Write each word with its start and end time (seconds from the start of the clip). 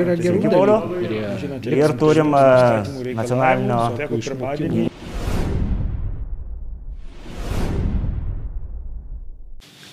Yra 0.00 0.16
gerų 0.20 0.44
dalykų. 0.46 1.74
Ir 1.76 1.96
turim 2.00 2.36
e, 2.36 2.46
nacionalinio 3.18 3.82
pirmadienį 3.98 4.88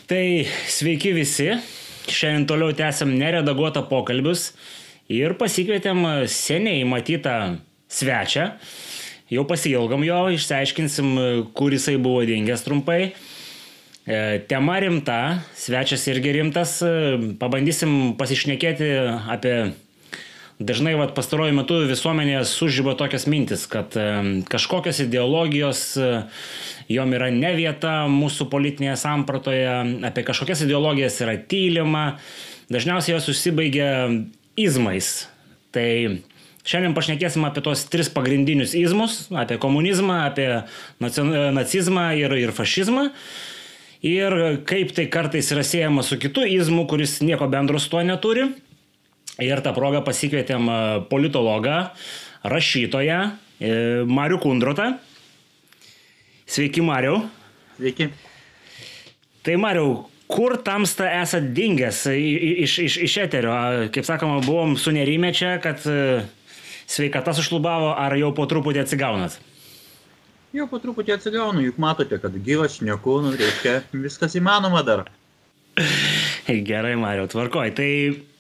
Tai 0.08 0.48
sveiki 0.72 1.12
visi. 1.12 1.50
Šiandien 2.08 2.46
toliau 2.48 2.72
tęsiam 2.72 3.10
neredaguotą 3.12 3.82
pokalbius 3.90 4.54
ir 5.12 5.34
pasikvietėm 5.36 6.06
seniai 6.32 6.86
matytą 6.88 7.58
svečią. 7.92 8.46
Jau 9.28 9.44
pasilgom 9.44 10.06
jo, 10.08 10.22
išsiaiškinsim, 10.32 11.10
kur 11.52 11.76
jisai 11.76 11.98
buvo 12.00 12.22
dingęs 12.24 12.64
trumpai. 12.64 13.02
E, 14.08 14.40
Tema 14.48 14.78
rimta, 14.80 15.42
svečias 15.60 16.08
irgi 16.08 16.38
rimtas. 16.38 16.78
E, 16.80 17.36
Pabandysim 17.42 18.16
pasišnekėti 18.16 18.88
apie 19.36 19.58
Dažnai 20.58 20.96
vat, 20.98 21.12
pastaruoju 21.14 21.54
metu 21.54 21.76
visuomenėje 21.86 22.40
sužyba 22.50 22.96
tokias 22.98 23.28
mintis, 23.30 23.68
kad 23.70 23.94
e, 23.94 24.06
kažkokios 24.50 25.04
ideologijos 25.04 25.82
e, 26.02 26.08
jom 26.90 27.14
yra 27.14 27.28
ne 27.30 27.52
vieta 27.54 28.08
mūsų 28.10 28.48
politinėje 28.50 28.96
sampratoje, 29.04 29.68
apie 30.10 30.26
kažkokias 30.26 30.66
ideologijas 30.66 31.20
yra 31.22 31.38
tylima, 31.38 32.08
dažniausiai 32.74 33.20
jos 33.20 33.30
užsibaigia 33.36 33.92
izmais. 34.58 35.28
Tai 35.78 35.88
šiandien 36.66 36.98
pašnekėsim 36.98 37.46
apie 37.46 37.62
tos 37.62 37.86
tris 37.94 38.10
pagrindinius 38.10 38.74
izmus- 38.74 39.28
apie 39.44 39.62
komunizmą, 39.62 40.24
apie 40.32 40.64
nacion- 40.98 41.54
nacizmą 41.54 42.18
ir, 42.18 42.34
ir 42.34 42.50
fašizmą. 42.50 43.12
Ir 44.02 44.62
kaip 44.66 44.90
tai 44.94 45.06
kartais 45.06 45.52
yra 45.54 45.62
siejama 45.62 46.02
su 46.04 46.18
kitu 46.18 46.42
izmu, 46.42 46.88
kuris 46.88 47.22
nieko 47.22 47.48
bendro 47.48 47.78
su 47.78 47.90
tuo 47.90 48.02
neturi. 48.02 48.54
Ir 49.44 49.62
tą 49.62 49.74
progą 49.76 50.02
pasikvietėm 50.06 50.70
e, 50.70 50.78
politologą, 51.12 51.82
rašytoją 52.48 53.20
e, 53.28 53.74
Mariu 54.10 54.40
Kundrotą. 54.42 54.96
Sveiki, 56.48 56.82
Mariu. 56.82 57.20
Sveiki. 57.78 58.08
Tai 59.46 59.58
Mariu, 59.62 59.92
kur 60.28 60.58
tamsta 60.66 61.10
esat 61.20 61.52
dingęs 61.56 62.02
iš, 62.18 62.80
iš, 62.88 62.96
iš 63.06 63.18
eterio? 63.28 63.54
Kaip 63.94 64.08
sakoma, 64.08 64.40
buvom 64.46 64.74
sunerimę 64.80 65.30
čia, 65.38 65.54
kad 65.62 65.86
e, 65.86 66.24
sveikata 66.90 67.36
sušlubavo, 67.38 67.94
ar 67.94 68.18
jau 68.18 68.34
po 68.34 68.48
truputį 68.50 68.82
atsigaunat? 68.88 69.38
Jau 70.56 70.66
po 70.72 70.80
truputį 70.82 71.14
atsigaunu, 71.18 71.62
juk 71.68 71.78
matote, 71.84 72.18
kad 72.24 72.34
gyvas 72.42 72.80
šneku, 72.80 73.20
nu, 73.22 73.36
reiškia, 73.38 73.82
viskas 73.94 74.34
įmanoma 74.40 74.82
dar. 74.88 75.06
Gerai, 76.48 76.96
Mariu, 76.98 77.28
tvarkoj. 77.30 77.76
Tai, 77.78 77.92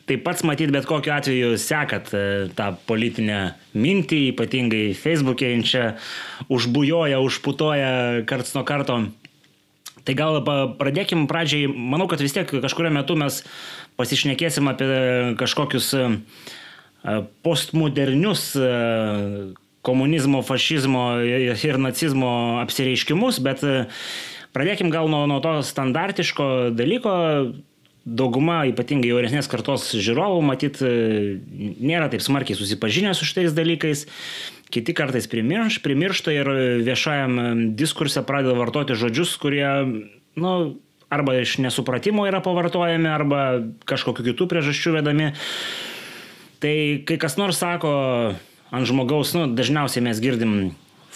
tai 0.08 0.16
pats 0.24 0.44
matyt, 0.48 0.72
bet 0.72 0.88
kokiu 0.88 1.12
atveju 1.18 1.58
sekat 1.60 2.14
e, 2.16 2.24
tą 2.56 2.72
politinę 2.88 3.40
mintį, 3.76 4.22
ypatingai 4.32 4.96
Facebook'e 4.96 5.52
jin 5.52 5.66
čia 5.68 5.84
užbujoja, 6.54 7.20
užputoja 7.24 8.24
karts 8.30 8.56
nuo 8.56 8.64
karto. 8.68 9.02
Tai 10.08 10.16
gal 10.16 10.40
pradėkim 10.80 11.26
pradžiai, 11.28 11.68
manau, 11.68 12.08
kad 12.08 12.24
vis 12.24 12.36
tiek 12.36 12.48
kažkurio 12.48 12.94
metu 12.96 13.18
mes 13.20 13.42
pasišnekėsim 14.00 14.72
apie 14.72 14.88
kažkokius 15.42 15.92
e, 16.00 16.08
e, 16.08 17.20
postmodernius 17.44 18.50
komunizmo, 19.88 20.40
fašizmo 20.44 21.04
ir 21.24 21.78
nacizmo 21.80 22.32
apsireiškimus, 22.64 23.40
bet 23.44 23.64
pradėkim 24.56 24.92
gal 24.92 25.08
nuo, 25.12 25.26
nuo 25.30 25.40
to 25.44 25.60
standartiško 25.64 26.48
dalyko. 26.76 27.14
Dauguma, 28.08 28.62
ypatingai 28.70 29.10
jaunesnės 29.12 29.50
kartos 29.52 29.90
žiūrovų, 29.92 30.40
matyt, 30.48 30.80
e, 30.80 31.40
nėra 31.84 32.08
taip 32.08 32.24
smarkiai 32.24 32.56
susipažinę 32.56 33.12
su 33.18 33.28
šitais 33.28 33.52
dalykais. 33.58 34.06
Kiti 34.72 34.96
kartais 34.96 35.28
primirš, 35.32 35.82
primiršta 35.84 36.32
ir 36.36 36.50
viešajam 36.88 37.76
diskurse 37.80 38.24
pradeda 38.28 38.56
vartoti 38.56 38.96
žodžius, 39.00 39.36
kurie, 39.40 39.68
nu, 40.40 40.54
arba 41.12 41.38
iš 41.40 41.58
nesupratimo 41.64 42.26
yra 42.28 42.42
pavartojami, 42.44 43.08
arba 43.12 43.44
kažkokiu 43.88 44.28
kitų 44.32 44.48
priežasčių 44.52 44.98
vedami. 45.00 45.32
Tai 46.64 46.76
kai 47.08 47.20
kas 47.22 47.38
nors 47.40 47.60
sako 47.60 47.94
ant 48.72 48.90
žmogaus, 48.90 49.36
nu, 49.38 49.48
dažniausiai 49.56 50.04
mes 50.08 50.20
girdim 50.24 50.58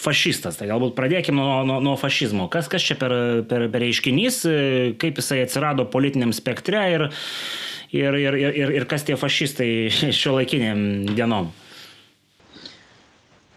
fašistas, 0.02 0.58
tai 0.58 0.68
galbūt 0.70 0.96
pradėkime 0.98 1.38
nuo, 1.38 1.62
nuo, 1.68 1.78
nuo 1.84 1.94
fašizmo. 2.00 2.48
Kas, 2.52 2.68
kas 2.72 2.84
čia 2.84 2.98
per, 2.98 3.14
per, 3.48 3.68
per 3.72 3.84
reiškinys, 3.84 4.42
kaip 5.02 5.20
jisai 5.22 5.42
atsirado 5.44 5.86
politiniam 5.90 6.34
spektre 6.34 6.82
ir, 6.94 7.06
ir, 7.94 8.18
ir, 8.18 8.38
ir, 8.50 8.76
ir 8.80 8.88
kas 8.90 9.06
tie 9.08 9.18
fašistai 9.18 9.70
šio 10.20 10.38
laikiniam 10.40 10.84
dienom. 11.14 11.52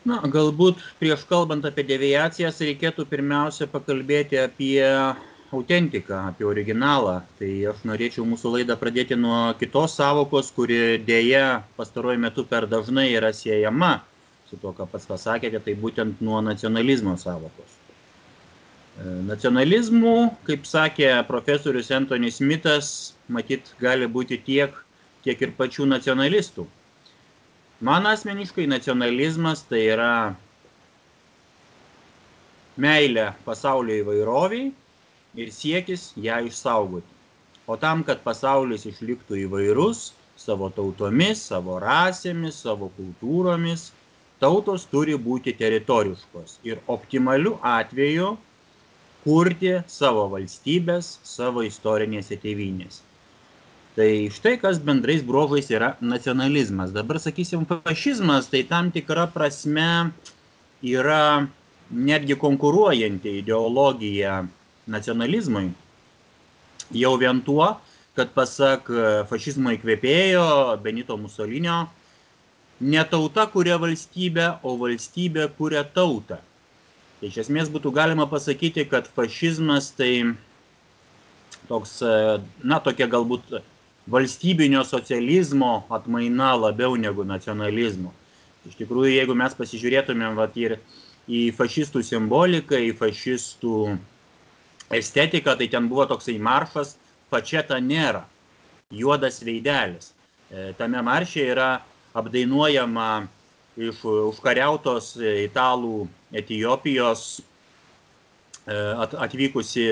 Na, 0.06 0.20
galbūt 0.22 0.84
prieš 1.02 1.24
kalbant 1.26 1.66
apie 1.66 1.82
deviacijas 1.88 2.62
reikėtų 2.62 3.08
pirmiausia 3.10 3.66
pakalbėti 3.66 4.38
apie 4.38 4.84
autentiką, 5.56 6.28
apie 6.30 6.46
originalą. 6.46 7.24
Tai 7.40 7.50
aš 7.72 7.80
norėčiau 7.90 8.26
mūsų 8.30 8.52
laidą 8.60 8.76
pradėti 8.78 9.18
nuo 9.18 9.48
kitos 9.58 9.98
savokos, 9.98 10.52
kuri 10.54 11.00
dėja 11.02 11.64
pastaruoju 11.80 12.22
metu 12.22 12.46
per 12.46 12.70
dažnai 12.70 13.08
yra 13.16 13.34
siejama 13.34 13.96
su 14.56 14.62
to, 14.62 14.72
ką 14.74 14.88
pats 14.92 15.08
pasakėte, 15.08 15.60
tai 15.60 15.76
būtent 15.76 16.22
nuo 16.24 16.40
nacionalizmo 16.42 17.16
savokos. 17.20 17.76
E, 18.96 19.04
Nacionalizmų, 19.28 20.16
kaip 20.48 20.66
sakė 20.66 21.12
profesorius 21.28 21.92
Anthony 21.92 22.32
Smithas, 22.32 23.16
matyt, 23.28 23.74
gali 23.80 24.08
būti 24.08 24.40
tiek, 24.40 24.72
tiek 25.24 25.42
ir 25.42 25.52
pačių 25.58 25.90
nacionalistų. 25.92 26.68
Man 27.84 28.08
asmeniškai 28.08 28.68
nacionalizmas 28.72 29.66
tai 29.68 29.84
yra 29.92 30.36
meilė 32.80 33.34
pasaulio 33.44 34.00
įvairoviai 34.00 34.72
ir 35.36 35.52
siekis 35.52 36.14
ją 36.16 36.40
išsaugoti. 36.48 37.12
O 37.68 37.76
tam, 37.82 38.04
kad 38.06 38.22
pasaulis 38.24 38.86
išliktų 38.88 39.42
įvairus 39.44 40.14
savo 40.40 40.70
tautomis, 40.70 41.42
savo 41.50 41.80
rasėmis, 41.82 42.62
savo 42.64 42.92
kultūromis, 42.96 43.90
tautos 44.44 44.86
turi 44.92 45.16
būti 45.16 45.56
teritoriškos 45.58 46.60
ir 46.68 46.82
optimaliu 46.92 47.56
atveju 47.64 48.36
kurti 49.26 49.80
savo 49.90 50.28
valstybės, 50.36 51.18
savo 51.26 51.64
istorinėse 51.66 52.38
tėvynėse. 52.42 53.02
Tai 53.96 54.10
štai 54.36 54.58
kas 54.60 54.78
bendrais 54.84 55.24
bruožais 55.24 55.70
yra 55.72 55.94
nacionalizmas. 56.04 56.92
Dabar 56.92 57.16
sakysim, 57.24 57.64
fašizmas 57.66 58.52
tai 58.52 58.66
tam 58.68 58.92
tikra 58.92 59.24
prasme 59.32 60.12
yra 60.84 61.48
netgi 61.90 62.36
konkuruojanti 62.36 63.38
ideologija 63.40 64.42
nacionalizmui. 64.92 65.70
Jau 66.92 67.14
vien 67.18 67.40
tuo, 67.42 67.72
kad 68.20 68.36
pasak 68.36 68.92
fašizmo 69.32 69.72
įkvėpėjo 69.78 70.46
Benito 70.84 71.16
Musolinio, 71.18 71.86
ne 72.80 73.04
tauta 73.10 73.46
kuria 73.52 73.78
valstybę, 73.82 74.50
o 74.64 74.76
valstybė 74.80 75.48
kuria 75.58 75.84
tautą. 75.84 76.42
Tai 77.20 77.30
iš 77.30 77.46
esmės 77.46 77.72
būtų 77.72 77.94
galima 77.96 78.28
pasakyti, 78.28 78.84
kad 78.92 79.08
fašizmas 79.16 79.94
tai 79.96 80.36
toks, 81.70 82.02
na, 82.64 82.82
tokia 82.84 83.08
galbūt 83.12 83.58
valstybinio 84.12 84.84
socializmo 84.86 85.86
atmaina 85.90 86.54
labiau 86.60 86.98
negu 87.00 87.26
nacionalizmo. 87.26 88.14
Iš 88.66 88.78
tikrųjų, 88.82 89.14
jeigu 89.14 89.36
mes 89.38 89.56
pasižiūrėtumėm 89.58 90.38
vat, 90.38 90.56
ir 90.58 90.78
į 91.30 91.48
fašistų 91.58 92.04
simboliką, 92.06 92.78
į 92.78 92.94
fašistų 92.98 93.96
estetiką, 94.94 95.56
tai 95.58 95.68
ten 95.72 95.90
buvo 95.90 96.06
toksai 96.10 96.38
maršas, 96.42 96.96
pačiata 97.34 97.80
nėra, 97.82 98.26
juodas 98.94 99.42
veidelis. 99.46 100.12
E, 100.50 100.74
Tame 100.78 101.02
maršė 101.06 101.46
yra 101.54 101.70
apdainuojama 102.16 103.28
iš 103.76 104.00
užkariautos 104.08 105.16
italų 105.20 106.06
Etijopijos 106.36 107.26
e, 107.38 108.76
at- 108.76 109.18
atvykusi 109.28 109.84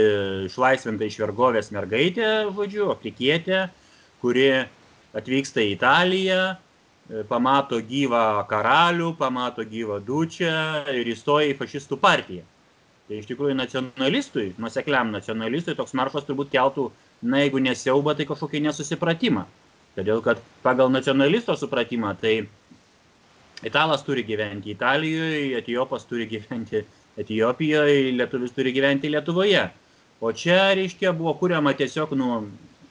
išlaisvinta 0.48 1.08
iš 1.08 1.20
vergovės 1.20 1.72
mergaitė, 1.76 2.30
žodžiu, 2.56 2.88
afrikietė, 2.94 3.66
kuri 4.24 4.48
atvyksta 5.14 5.62
į 5.64 5.74
Italiją, 5.76 6.40
e, 6.54 7.26
pamato 7.28 7.82
gyvą 7.84 8.24
karalių, 8.50 9.14
pamato 9.20 9.68
gyvą 9.68 10.00
dučią 10.08 10.56
ir 10.96 11.12
įstoja 11.12 11.52
į 11.52 11.58
fašistų 11.60 12.00
partiją. 12.00 12.48
Tai 13.04 13.20
iš 13.20 13.28
tikrųjų 13.28 13.58
nacionalistui, 13.60 14.54
nusekliam 14.64 15.12
nacionalistui 15.12 15.76
toks 15.76 15.92
maršas 16.00 16.24
turbūt 16.24 16.54
keltų, 16.54 16.88
na 17.22 17.44
jeigu 17.44 17.60
nesiauba, 17.60 18.16
tai 18.16 18.24
kažkokį 18.30 18.64
nesusipratimą. 18.64 19.44
Todėl 19.94 20.24
kad 20.26 20.42
pagal 20.66 20.90
nacionalisto 20.90 21.56
supratimą, 21.60 22.16
tai 22.22 22.48
italas 23.64 24.04
turi 24.06 24.24
gyventi 24.26 24.74
Italijoje, 24.74 25.54
etijopas 25.60 26.08
turi 26.10 26.28
gyventi 26.32 26.84
Etijopijoje, 27.18 28.12
lietuvis 28.18 28.56
turi 28.56 28.72
gyventi 28.74 29.12
Lietuvoje. 29.14 29.68
O 30.22 30.32
čia, 30.34 30.72
reiškia, 30.74 31.12
buvo 31.14 31.36
kuriama 31.38 31.76
tiesiog, 31.78 32.16
nu, 32.18 32.40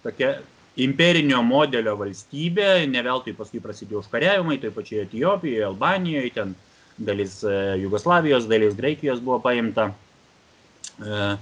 tokia 0.04 0.36
imperinio 0.78 1.40
modelio 1.42 1.96
valstybė, 1.98 2.84
ne 2.88 3.02
veltui 3.02 3.34
paskui 3.36 3.60
prasidėjo 3.64 4.04
užkariavimai, 4.04 4.60
taip 4.62 4.76
pačiai 4.78 5.02
Etijopijoje, 5.08 5.64
Albanijoje, 5.66 6.30
ten 6.36 6.54
dalis 7.02 7.40
e, 7.42 7.56
Jugoslavijos, 7.82 8.46
dalis 8.50 8.76
Graikijos 8.78 9.20
buvo 9.24 9.40
paimta. 9.42 9.90
E, 11.02 11.32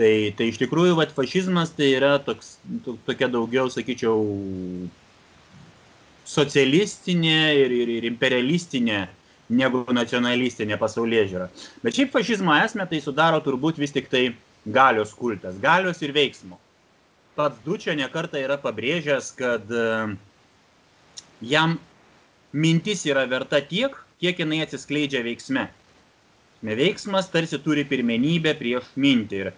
tai, 0.00 0.12
tai 0.36 0.48
iš 0.50 0.58
tikrųjų, 0.62 0.96
vat, 0.98 1.12
fašizmas 1.16 1.74
tai 1.76 1.92
yra 1.98 2.16
toks, 2.24 2.56
to, 2.86 2.96
tokia 3.06 3.28
daugiau, 3.32 3.68
sakyčiau, 3.72 4.24
socialistinė 6.30 7.40
ir, 7.60 7.74
ir, 7.74 7.96
ir 7.98 8.06
imperialistinė 8.08 9.00
negu 9.50 9.82
nacionalistinė 9.94 10.78
pasaulyje 10.80 11.26
žiūra. 11.32 11.48
Bet 11.84 11.98
šiaip 11.98 12.12
fašizmo 12.14 12.54
esmę 12.62 12.86
tai 12.90 13.00
sudaro 13.02 13.40
turbūt 13.44 13.80
vis 13.82 13.94
tik 13.94 14.10
tai 14.12 14.30
galios 14.66 15.14
kultas, 15.16 15.58
galios 15.62 16.02
ir 16.04 16.14
veiksmo. 16.14 16.58
Pats 17.38 17.58
Dučia 17.64 17.96
nekarta 17.98 18.38
yra 18.38 18.58
pabrėžęs, 18.60 19.32
kad 19.38 19.66
e, 19.72 19.84
jam 21.50 21.78
mintis 22.52 23.04
yra 23.08 23.24
verta 23.30 23.62
tiek, 23.64 23.94
kiek 24.22 24.42
jinai 24.42 24.62
atsiskleidžia 24.66 25.22
veiksme. 25.26 25.68
Veiksmas 26.60 27.30
tarsi 27.32 27.58
turi 27.64 27.86
pirmenybę 27.88 28.52
prieš 28.58 28.90
mintį. 29.00 29.38
Ir, 29.40 29.52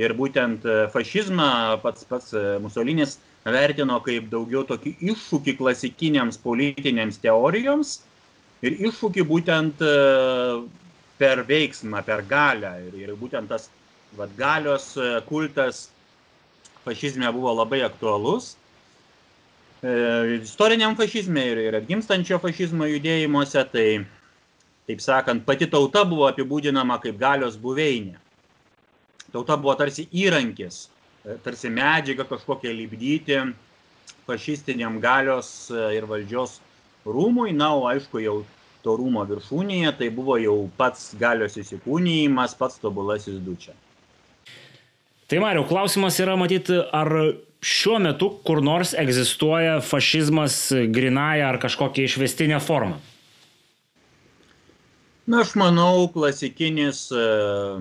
ir 0.00 0.14
būtent 0.18 0.64
e, 0.66 0.76
fašizmą 0.90 1.78
pats 1.82 2.06
pats 2.08 2.34
e, 2.34 2.42
Musolinis 2.62 3.18
vertino 3.44 4.00
kaip 4.02 4.26
daugiau 4.32 4.64
tokį 4.66 4.96
iššūkį 5.12 5.56
klasikiniams 5.60 6.40
politinėms 6.42 7.20
teorijoms, 7.22 7.98
ir 8.64 8.78
iššūkį 8.88 9.26
būtent 9.28 9.84
e, 9.84 9.94
per 11.20 11.44
veiksmą, 11.46 12.02
per 12.06 12.24
galę. 12.26 12.74
Ir, 12.88 12.98
ir 13.04 13.14
būtent 13.20 13.52
tas 13.52 13.68
vat, 14.18 14.32
galios 14.38 14.94
kultas 15.28 15.88
fašizme 16.84 17.30
buvo 17.34 17.54
labai 17.54 17.84
aktualus. 17.86 18.54
Istoriniam 19.84 20.96
fašizme 20.96 21.42
ir, 21.44 21.60
ir 21.68 21.76
atgimstančio 21.76 22.38
fašizmo 22.40 22.88
judėjimuose, 22.88 23.62
tai, 23.68 23.88
taip 24.88 25.02
sakant, 25.04 25.44
pati 25.44 25.68
tauta 25.70 26.06
buvo 26.08 26.24
apibūdinama 26.30 26.96
kaip 27.04 27.18
galios 27.20 27.58
buveinė. 27.60 28.23
Tauta 29.34 29.58
buvo 29.58 29.74
tarsi 29.78 30.06
įrankis, 30.14 30.84
e, 31.26 31.36
tarsi 31.44 31.72
medžiaga 31.74 32.26
kažkokia 32.30 32.72
lipdyti 32.74 33.40
fašistiniam 34.24 35.00
galios 35.02 35.48
ir 35.92 36.06
valdžios 36.08 36.60
rūmui, 37.04 37.52
na, 37.52 37.74
o 37.76 37.88
aišku, 37.90 38.22
jau 38.24 38.36
to 38.84 38.96
rūmo 39.00 39.24
viršūnėje 39.28 39.94
tai 39.98 40.10
buvo 40.12 40.36
jau 40.40 40.56
pats 40.78 41.12
galios 41.20 41.56
įsikūnyjimas, 41.60 42.56
pats 42.58 42.80
tobulasis 42.82 43.40
dučia. 43.44 43.74
Tai 45.28 45.40
Mariau, 45.40 45.64
klausimas 45.64 46.18
yra 46.20 46.36
matyti, 46.36 46.76
ar 46.92 47.10
šiuo 47.64 47.96
metu 48.04 48.28
kur 48.44 48.60
nors 48.64 48.92
egzistuoja 49.00 49.78
fašizmas 49.84 50.68
grinaja 50.92 51.48
ar 51.48 51.58
kažkokia 51.62 52.04
išvestinė 52.10 52.60
forma? 52.60 53.00
Na, 55.24 55.40
aš 55.40 55.54
manau, 55.56 56.04
klasikinis 56.12 57.06
uh, 57.16 57.80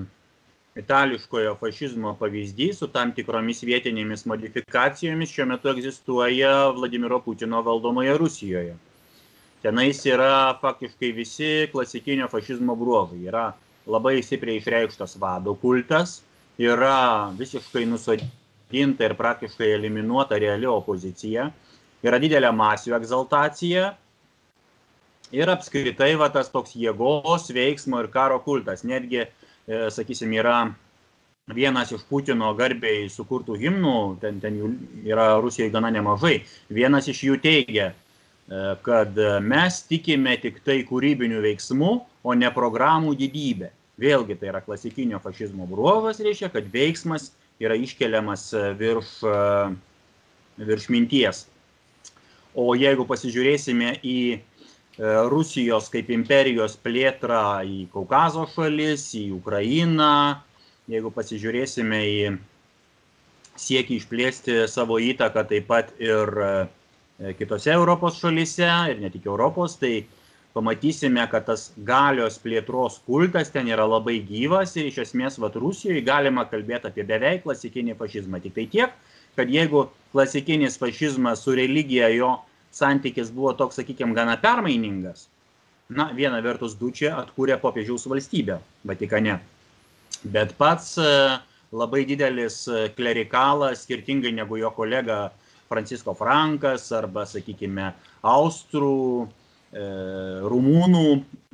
itališkojo 0.79 1.57
fašizmo 1.59 2.15
pavyzdys 2.19 2.79
su 2.81 2.87
tam 2.93 3.11
tikromis 3.13 3.61
vietinėmis 3.67 4.25
modifikacijomis 4.29 5.35
šiuo 5.35 5.45
metu 5.51 5.69
egzistuoja 5.73 6.55
Vladimiro 6.77 7.19
Putino 7.21 7.61
valdomoje 7.65 8.17
Rusijoje 8.17 8.75
tenais 9.63 10.01
yra 10.05 10.59
faktiškai 10.59 11.11
visi 11.15 11.51
klasikinio 11.71 12.27
fašizmo 12.27 12.75
bruožai. 12.75 13.23
Yra 13.29 13.45
labai 13.87 14.19
stipriai 14.23 14.59
išreikštas 14.59 15.15
vado 15.19 15.55
kultas, 15.59 16.19
yra 16.59 17.31
visiškai 17.39 17.85
nusodinta 17.87 19.07
ir 19.07 19.15
praktiškai 19.19 19.71
eliminuota 19.77 20.39
reali 20.39 20.67
opozicija, 20.67 21.47
yra 22.03 22.19
didelė 22.19 22.51
masių 22.55 22.97
egzaltacija 22.99 23.93
ir 25.33 25.53
apskritai 25.55 26.11
va, 26.19 26.27
tas 26.29 26.51
toks 26.51 26.75
jėgos, 26.75 27.47
veiksmo 27.55 28.03
ir 28.03 28.11
karo 28.11 28.41
kultas. 28.43 28.83
Netgi, 28.83 29.23
e, 29.23 29.31
sakysim, 29.67 30.33
yra 30.35 30.57
vienas 31.53 31.91
iš 31.91 32.03
Putino 32.09 32.49
garbiai 32.55 33.09
sukurtų 33.11 33.57
himnų, 33.59 33.97
ten, 34.21 34.39
ten 34.43 34.57
jų 34.59 34.71
yra 35.07 35.33
Rusijoje 35.43 35.71
gana 35.73 35.91
nemažai, 35.91 36.41
vienas 36.71 37.07
iš 37.11 37.23
jų 37.27 37.39
teigia, 37.43 37.91
E, 38.49 38.75
kad 38.81 39.15
mes 39.41 39.79
tikime 39.87 40.35
tik 40.41 40.59
tai 40.67 40.81
kūrybinių 40.87 41.39
veiksmų, 41.45 41.93
o 42.23 42.35
ne 42.35 42.49
programų 42.51 43.15
didybę. 43.19 43.71
Vėlgi 43.99 44.35
tai 44.39 44.49
yra 44.51 44.59
klasikinio 44.65 45.21
fašizmo 45.23 45.67
bruožas, 45.69 46.19
reiškia, 46.23 46.49
kad 46.51 46.67
veiksmas 46.73 47.29
yra 47.63 47.77
iškeliamas 47.79 48.49
virš, 48.79 49.15
e, 49.23 50.65
virš 50.67 50.89
minties. 50.91 51.45
O 52.53 52.73
jeigu 52.75 53.07
pasižiūrėsime 53.07 53.95
į 54.03 54.17
e, 54.35 54.41
Rusijos 54.99 55.89
kaip 55.89 56.11
imperijos 56.13 56.75
plėtrą 56.77 57.63
į 57.65 57.87
Kaukazo 57.93 58.45
šalis, 58.53 59.07
į 59.17 59.31
Ukrainą, 59.39 60.37
jeigu 60.91 61.09
pasižiūrėsime 61.15 62.01
į 62.11 62.35
siekį 63.57 63.97
išplėsti 63.97 64.63
savo 64.69 64.99
įtaką 65.01 65.47
taip 65.49 65.65
pat 65.71 65.93
ir 65.97 66.29
E, 67.19 67.33
kitose 67.37 67.71
Europos 67.71 68.17
šalyse 68.17 68.67
ir 68.91 68.99
ne 69.01 69.09
tik 69.13 69.27
Europos, 69.29 69.75
tai 69.77 70.05
pamatysime, 70.53 71.21
kad 71.29 71.45
tas 71.45 71.67
galios 71.85 72.39
plėtros 72.41 72.97
kultas 73.05 73.51
ten 73.53 73.69
yra 73.69 73.85
labai 73.89 74.17
gyvas 74.25 74.73
ir 74.77 74.89
iš 74.89 74.97
esmės 75.05 75.37
vat 75.41 75.55
Rusijoje 75.61 76.01
galima 76.05 76.47
kalbėti 76.49 76.89
apie 76.89 77.05
beveik 77.05 77.43
klasikinį 77.45 77.95
fašizmą. 77.99 78.41
Tik 78.41 78.57
tai 78.57 78.65
tiek, 78.75 78.97
kad 79.37 79.49
jeigu 79.49 79.85
klasikinis 80.13 80.79
fašizmas 80.81 81.45
su 81.45 81.53
religija 81.57 82.09
jo 82.13 82.33
santykis 82.73 83.31
buvo 83.33 83.53
toks, 83.57 83.77
sakykime, 83.79 84.15
gana 84.17 84.35
permainingas, 84.41 85.27
na, 85.93 86.09
viena 86.15 86.41
vertus 86.43 86.75
Dučia 86.79 87.13
atkūrė 87.19 87.59
popiežiaus 87.61 88.07
valstybę 88.09 88.57
Vatikane, 88.89 89.37
bet 90.33 90.55
pats 90.57 90.95
e, 90.97 91.13
labai 91.75 92.03
didelis 92.09 92.63
e, 92.67 92.87
klerikalas, 92.97 93.85
skirtingai 93.85 94.33
negu 94.33 94.57
jo 94.61 94.71
kolega 94.73 95.27
Francisko 95.69 96.15
Frankas 96.17 96.89
arba, 96.95 97.27
sakykime, 97.29 97.91
Austrų, 98.33 99.29
e, 99.73 99.87
Rumūnų 100.49 101.07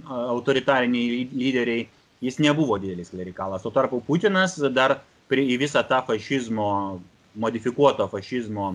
autoritariniai 0.10 1.24
lyderiai, 1.34 1.88
jis 2.24 2.40
nebuvo 2.44 2.80
didelis 2.82 3.12
klerikalas. 3.14 3.64
Tuo 3.64 3.72
tarpu 3.76 4.02
Putinas 4.04 4.58
dar 4.76 5.00
į 5.30 5.60
visą 5.62 5.84
tą 5.88 6.02
fašizmo, 6.08 7.00
modifikuoto 7.40 8.08
fašizmo 8.12 8.74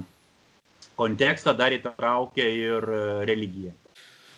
kontekstą 0.98 1.56
dar 1.58 1.74
įtraukė 1.76 2.46
ir 2.60 2.86
religiją. 3.28 3.74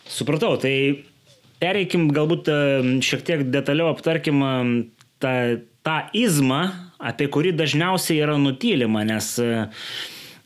Supratau, 0.07 0.55
tai 0.61 1.05
pereikim 1.61 2.09
galbūt 2.15 2.51
e, 2.51 2.59
šiek 3.03 3.25
tiek 3.27 3.47
detaliau 3.51 3.91
aptarkim 3.91 4.43
e, 4.43 4.53
tą, 5.23 5.33
tą 5.83 5.97
izmą, 6.15 6.61
apie 6.97 7.27
kurį 7.33 7.55
dažniausiai 7.57 8.21
yra 8.23 8.37
nutylima, 8.41 9.03
nes 9.07 9.33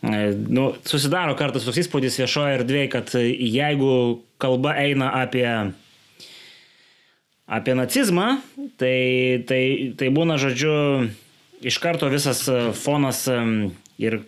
E, 0.01 0.33
nu, 0.49 0.71
susidaro 0.81 1.35
kartais 1.37 1.65
toks 1.67 1.83
įspūdis 1.83 2.17
viešoje 2.17 2.57
erdvėje, 2.57 2.89
kad 2.89 3.11
jeigu 3.21 3.93
kalba 4.41 4.73
eina 4.81 5.11
apie, 5.19 5.45
apie 7.45 7.75
nacizmą, 7.77 8.39
tai, 8.81 8.95
tai, 9.45 9.61
tai 9.99 10.09
būna, 10.13 10.39
žodžiu, 10.41 10.73
iš 11.61 11.77
karto 11.83 12.09
visas 12.09 12.47
fonas 12.81 13.27
ir 14.01 14.23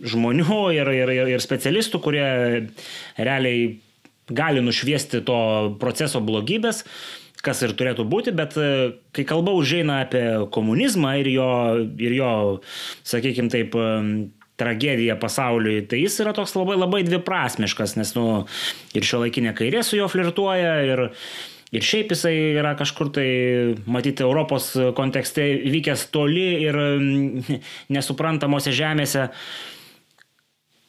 žmonių, 0.00 0.60
ir, 0.76 0.90
ir, 0.94 1.14
ir 1.36 1.44
specialistų, 1.44 2.00
kurie 2.02 2.26
realiai 3.18 3.80
gali 4.30 4.62
nušviesti 4.62 5.24
to 5.26 5.40
proceso 5.80 6.22
blogybės, 6.22 6.84
kas 7.44 7.62
ir 7.64 7.72
turėtų 7.76 8.04
būti, 8.08 8.34
bet 8.36 8.56
e, 8.60 8.66
kai 9.16 9.24
kalba 9.28 9.54
užeina 9.56 10.02
apie 10.04 10.24
komunizmą 10.54 11.16
ir 11.22 11.30
jo, 11.32 11.52
ir 12.00 12.16
jo 12.18 12.32
sakykime 13.08 13.52
taip, 13.52 13.76
tragedija 14.60 15.16
pasauliui, 15.20 15.84
tai 15.88 16.02
jis 16.02 16.18
yra 16.20 16.34
toks 16.36 16.52
labai 16.58 16.76
labai 16.78 17.00
dviprasmiškas, 17.06 17.96
nes 17.96 18.12
nu, 18.16 18.26
ir 18.96 19.06
šio 19.06 19.22
laikinė 19.24 19.54
kairė 19.56 19.80
su 19.86 19.96
juo 19.96 20.08
flirtuoja 20.12 20.74
ir, 20.84 21.04
ir 21.72 21.86
šiaip 21.86 22.12
jisai 22.12 22.34
yra 22.60 22.74
kažkur 22.78 23.12
tai, 23.16 23.28
matyti, 23.88 24.26
Europos 24.26 24.72
kontekste 24.98 25.46
vykęs 25.64 26.10
toli 26.12 26.48
ir 26.66 26.76
mm, 26.76 27.60
nesuprantamose 27.96 28.74
žemėse. 28.76 29.30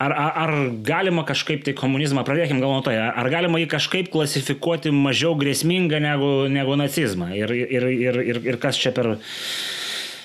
Ar, 0.01 0.13
ar, 0.17 0.31
ar 0.41 0.51
galima 0.81 1.22
kažkaip 1.27 1.62
tai 1.65 1.75
komunizmą, 1.77 2.24
pradėkime 2.25 2.62
gal 2.63 2.72
nuo 2.74 2.81
to, 2.86 2.93
ar 2.96 3.27
galima 3.29 3.60
jį 3.62 3.67
kažkaip 3.70 4.08
klasifikuoti 4.13 4.93
mažiau 4.96 5.36
grėsmingą 5.38 6.00
negu, 6.01 6.31
negu 6.50 6.77
nacizmą? 6.79 7.29
Ir, 7.38 7.53
ir, 7.53 7.86
ir, 7.91 8.17
ir, 8.34 8.39
ir 8.50 8.58
kas 8.62 8.79
čia 8.81 8.93
per, 8.96 9.12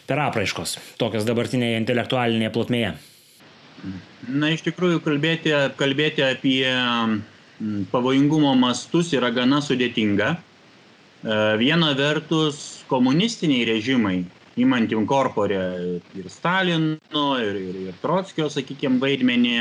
per 0.08 0.22
apraiškos, 0.24 0.78
tokios 1.00 1.28
dabartinėje 1.28 1.82
intelektualinėje 1.82 2.54
plotmėje? 2.54 2.94
Na, 4.32 4.50
iš 4.54 4.64
tikrųjų, 4.66 5.02
kalbėti, 5.04 5.52
kalbėti 5.76 6.24
apie 6.24 6.64
mm, 6.72 7.90
pavojingumo 7.92 8.54
mastus 8.58 9.12
yra 9.12 9.28
gana 9.34 9.60
sudėtinga. 9.64 10.32
E, 10.36 11.36
viena 11.60 11.92
vertus, 11.98 12.64
komunistiniai 12.88 13.68
režimai 13.68 14.22
įmant 14.56 14.92
inkorporę 14.92 15.60
ir 16.16 16.30
Stalino, 16.32 17.26
ir, 17.42 17.58
ir, 17.60 17.80
ir 17.88 17.98
Trotskio, 18.00 18.48
sakykime, 18.52 19.00
vaidmenį, 19.02 19.56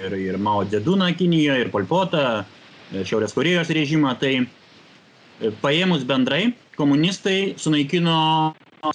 ir, 0.00 0.16
ir 0.16 0.38
Mao 0.40 0.64
Dzeduną 0.64 1.10
Kinijoje, 1.18 1.66
ir 1.66 1.72
Polpotą, 1.74 2.24
Šiaurės 2.90 3.36
Korejos 3.36 3.70
režimą, 3.70 4.16
tai 4.18 4.32
e, 4.40 5.52
paėmus 5.62 6.02
bendrai, 6.08 6.54
komunistai 6.78 7.54
sunaikino 7.60 8.16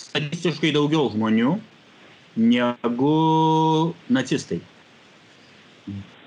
statistiškai 0.01 0.73
daugiau 0.75 1.07
žmonių 1.13 1.53
negu 2.35 3.93
nacistai. 4.11 4.59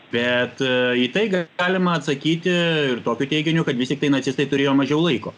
Bet 0.08 0.62
e, 0.64 0.70
į 1.02 1.10
tai 1.12 1.26
galima 1.34 1.98
atsakyti 1.98 2.54
ir 2.94 3.02
tokiu 3.04 3.28
teiginiu, 3.28 3.66
kad 3.66 3.76
vis 3.76 3.90
tik 3.92 4.00
tai 4.00 4.14
nacistai 4.14 4.48
turėjo 4.48 4.72
mažiau 4.78 5.02
laiko. 5.04 5.34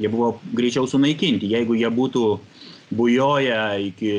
Jie 0.00 0.08
buvo 0.10 0.32
greičiau 0.56 0.88
sunaikinti. 0.88 1.50
Jeigu 1.52 1.76
jie 1.78 1.90
būtų 1.92 2.24
bujoja 2.90 3.78
iki, 3.78 4.12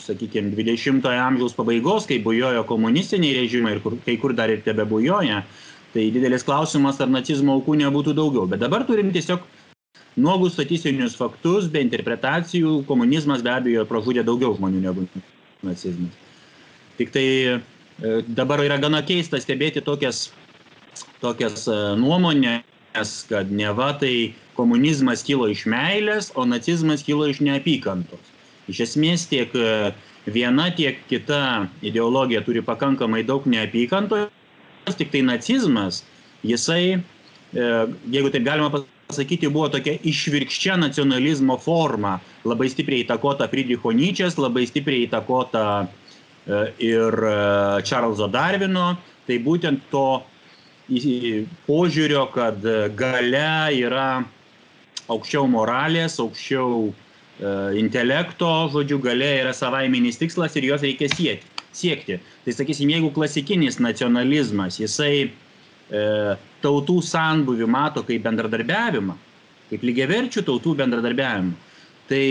sakykime, 0.00 0.54
20-ojo 0.56 1.20
amžiaus 1.20 1.54
pabaigos, 1.56 2.08
kai 2.08 2.18
bujojo 2.24 2.64
komunistiniai 2.68 3.42
režimai 3.42 3.76
ir 3.76 3.82
kur, 3.84 3.98
kai 4.06 4.16
kur 4.20 4.32
dar 4.36 4.50
ir 4.50 4.62
tebe 4.64 4.86
bujoja, 4.88 5.42
tai 5.92 6.08
didelis 6.12 6.44
klausimas, 6.44 7.00
ar 7.00 7.12
nacizmo 7.12 7.58
aukų 7.58 7.76
nebūtų 7.82 8.16
daugiau. 8.16 8.46
Bet 8.48 8.64
dabar 8.64 8.86
turim 8.88 9.12
tiesiog 9.12 9.44
nuogus 10.16 10.56
statistinius 10.56 11.16
faktus, 11.18 11.68
be 11.72 11.82
interpretacijų, 11.84 12.82
komunizmas 12.88 13.44
be 13.44 13.52
abejo 13.52 13.84
pražudė 13.88 14.24
daugiau 14.24 14.56
žmonių 14.56 14.82
negu 14.88 15.06
nacizmas. 15.66 16.16
Tik 16.96 17.12
tai 17.12 17.26
e, 17.28 17.58
dabar 18.28 18.64
yra 18.64 18.80
gana 18.80 19.02
keista 19.04 19.40
stebėti 19.40 19.84
tokias, 19.84 20.30
tokias 21.20 21.68
e, 21.68 21.76
nuomonės, 22.96 23.26
kad 23.28 23.50
neva 23.50 23.92
tai 23.98 24.34
komunizmas 24.56 25.22
kilo 25.22 25.48
iš 25.48 25.66
meilės, 25.66 26.32
o 26.34 26.44
nacizmas 26.44 27.02
kilo 27.04 27.26
iš 27.28 27.40
neapykantos. 27.40 28.20
Iš 28.68 28.80
esmės 28.80 29.28
tiek 29.28 29.52
e, 29.54 29.92
viena, 30.26 30.70
tiek 30.74 30.98
kita 31.08 31.68
ideologija 31.82 32.42
turi 32.42 32.62
pakankamai 32.62 33.22
daug 33.24 33.44
neapykantos, 33.46 34.30
tik 34.96 35.10
tai 35.12 35.22
nacizmas, 35.22 36.04
jisai, 36.42 37.02
jeigu 37.52 38.30
taip 38.30 38.44
galima 38.44 38.70
pasakyti, 38.70 39.48
buvo 39.50 39.68
tokia 39.68 39.98
išvirkščia 40.02 40.76
nacionalizmo 40.78 41.58
forma, 41.58 42.20
labai 42.44 42.68
stipriai 42.70 43.04
įtakota 43.04 43.48
Friedricho 43.48 43.92
Nyčės, 43.92 44.38
labai 44.38 44.66
stipriai 44.66 45.06
įtakota 45.06 45.86
e, 46.46 46.72
ir 46.80 47.12
Čarlzo 47.84 48.26
e, 48.26 48.32
Darvino, 48.32 48.96
tai 49.26 49.38
būtent 49.42 49.90
to 49.90 50.22
požiūrio, 51.66 52.26
kad 52.34 52.62
gale 52.98 53.48
yra 53.74 54.10
aukščiau 55.10 55.46
moralės, 55.50 56.18
aukščiau 56.22 56.86
e, 56.86 56.92
intelekto, 57.80 58.52
žodžiu, 58.74 59.00
gale 59.02 59.32
yra 59.42 59.54
savaiminis 59.54 60.18
tikslas 60.18 60.54
ir 60.56 60.70
jos 60.70 60.86
reikia 60.86 61.10
siekti. 61.12 61.64
siekti. 61.76 62.20
Tai 62.44 62.52
sakysim, 62.54 62.90
jeigu 62.94 63.10
klasikinis 63.14 63.80
nacionalizmas, 63.82 64.78
jisai 64.80 65.28
E, 65.86 66.34
tautų 66.64 66.98
sambuvį 67.06 67.66
mato 67.70 68.02
kaip 68.06 68.24
bendradarbiavimą, 68.24 69.14
kaip 69.70 69.84
lygiaverčių 69.86 70.42
tautų 70.48 70.74
bendradarbiavimą, 70.80 71.52
tai 72.10 72.22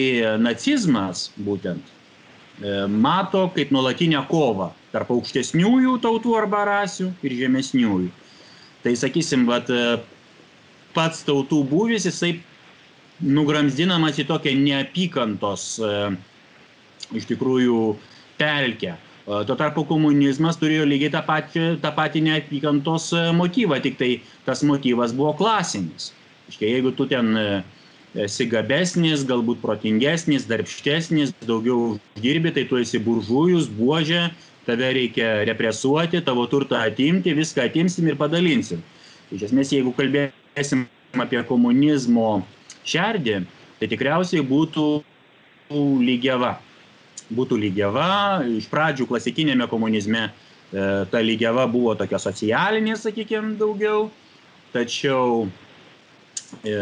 nacizmas 0.44 1.30
būtent 1.40 1.86
e, 1.88 2.84
mato 2.92 3.46
kaip 3.56 3.72
nuolatinę 3.72 4.26
kovą 4.28 4.74
tarp 4.92 5.14
aukštesniųjų 5.16 5.96
tautų 6.04 6.36
arba 6.42 6.66
rasių 6.68 7.14
ir 7.24 7.38
žemesniųjų. 7.44 8.12
Tai 8.86 8.94
sakysim, 9.00 9.48
vat, 9.50 9.72
e, 9.74 9.98
pats 10.94 11.26
tautų 11.26 11.64
būvis, 11.72 12.06
jisai 12.08 12.36
nugramzdinamas 13.26 14.20
į 14.22 14.28
tokią 14.30 14.54
neapykantos 14.60 15.64
iš 17.16 17.28
tikrųjų 17.30 17.80
pelkę. 18.40 18.96
Tuo 19.26 19.56
tarpu 19.58 19.82
komunizmas 19.90 20.60
turėjo 20.62 20.84
lygiai 20.86 21.10
tą 21.16 21.24
patį, 21.26 21.62
tą 21.82 21.90
patį 21.98 22.22
neapykantos 22.28 23.08
e, 23.18 23.24
motyvą, 23.34 23.80
tik 23.82 23.96
tai 23.98 24.10
tas 24.46 24.62
motyvas 24.62 25.16
buvo 25.18 25.32
klasinis. 25.40 26.12
Iškia, 26.52 26.68
jeigu 26.76 26.92
tu 26.94 27.08
ten 27.10 27.32
e, 27.42 27.46
esi 28.28 28.46
gabesnis, 28.52 29.24
galbūt 29.26 29.64
protingesnis, 29.64 30.46
darbštesnis, 30.46 31.34
daugiau 31.42 31.96
uždirbi, 31.96 32.54
tai 32.54 32.68
tu 32.70 32.78
esi 32.78 33.02
buržujus, 33.02 33.66
buožė, 33.80 34.28
tave 34.66 34.92
reikia 34.98 35.32
represuoti, 35.48 36.24
tavo 36.26 36.46
turtą 36.52 36.82
atimti, 36.82 37.36
viską 37.38 37.66
atimsim 37.70 38.10
ir 38.10 38.20
padalinsim. 38.20 38.84
Iš 39.34 39.48
esmės, 39.50 39.74
jeigu 39.74 39.94
kalbėsim 39.98 40.86
apie 41.22 41.42
komunizmo 41.48 42.44
šerdį, 42.86 43.42
tai 43.80 43.90
tikriausiai 43.92 44.46
būtų 44.46 44.88
lygiava 46.06 46.56
būtų 47.34 47.58
lygiava. 47.60 48.44
Iš 48.46 48.68
pradžių 48.70 49.08
klasikinėme 49.10 49.68
komunizme 49.70 50.28
e, 50.28 50.32
ta 51.10 51.22
lygiava 51.24 51.66
buvo 51.72 51.96
tokia 51.98 52.20
socialinė, 52.22 52.98
sakykime, 53.00 53.56
daugiau, 53.60 54.10
tačiau 54.74 55.48
e, 56.62 56.76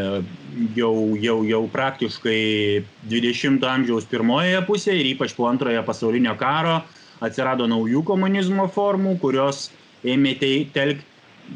jau, 0.76 0.96
jau, 1.20 1.38
jau 1.48 1.62
praktiškai 1.72 2.84
20-ojo 3.12 3.72
amžiaus 3.72 4.10
pirmojoje 4.10 4.66
pusėje 4.68 5.00
ir 5.00 5.14
ypač 5.14 5.36
po 5.38 5.48
antrojo 5.52 5.86
pasaulinio 5.88 6.36
karo 6.40 6.82
atsirado 7.24 7.68
naujų 7.70 8.04
komunizmo 8.08 8.68
formų, 8.72 9.18
kurios 9.22 9.70
ėmė 10.04 10.36
telk, 10.76 11.04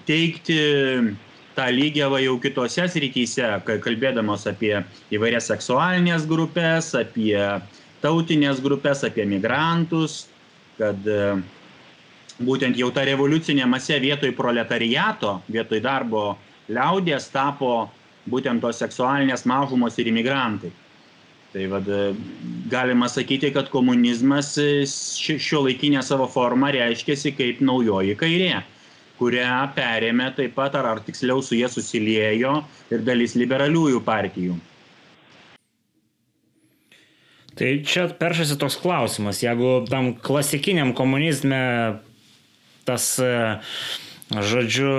teikti 0.08 0.60
tą 1.58 1.68
lygiavą 1.74 2.22
jau 2.22 2.38
kitose 2.42 2.86
srityse, 2.92 3.50
kalbėdamos 3.66 4.46
apie 4.50 4.76
įvairias 5.14 5.50
seksualinės 5.50 6.28
grupės, 6.30 6.92
apie 6.98 7.36
tautinės 8.04 8.62
grupės, 8.62 9.02
apie 9.08 9.26
migrantus, 9.26 10.28
kad 10.78 11.08
e, 11.10 11.22
būtent 12.46 12.78
jau 12.78 12.92
ta 12.94 13.06
revoliucinė 13.10 13.66
masė 13.70 13.98
vietoj 14.04 14.36
proletariato, 14.38 15.40
vietoj 15.50 15.82
darbo 15.82 16.28
liaudės 16.70 17.32
tapo 17.34 17.88
būtent 18.30 18.62
tos 18.62 18.78
seksualinės 18.84 19.48
mažumos 19.50 19.98
ir 19.98 20.12
imigrantai. 20.12 20.70
Tai 21.54 21.68
vad, 21.72 21.88
e, 21.88 22.14
galima 22.70 23.08
sakyti, 23.10 23.54
kad 23.56 23.70
komunizmas 23.72 24.58
e, 24.60 24.84
šio 25.40 25.64
laikinę 25.64 26.02
savo 26.04 26.28
formą 26.28 26.74
reiškėsi 26.76 27.32
kaip 27.38 27.62
naujoji 27.64 28.18
kairė, 28.20 28.64
kurią 29.18 29.54
perėmė 29.78 30.32
taip 30.36 30.58
pat, 30.58 30.76
ar, 30.76 30.90
ar 30.92 31.04
tiksliau 31.06 31.40
su 31.42 31.56
jie 31.56 31.70
susiliejo 31.72 32.60
ir 32.92 33.06
dalis 33.08 33.38
liberaliųjų 33.40 34.04
partijų. 34.06 34.58
Tai 37.58 37.70
čia 37.90 38.06
peršasi 38.20 38.60
toks 38.62 38.76
klausimas, 38.78 39.40
jeigu 39.42 39.80
tam 39.90 40.12
klasikiniam 40.22 40.92
komunizme 40.94 41.62
tas, 42.86 43.08
e, 43.24 43.32
žodžiu, 44.30 44.92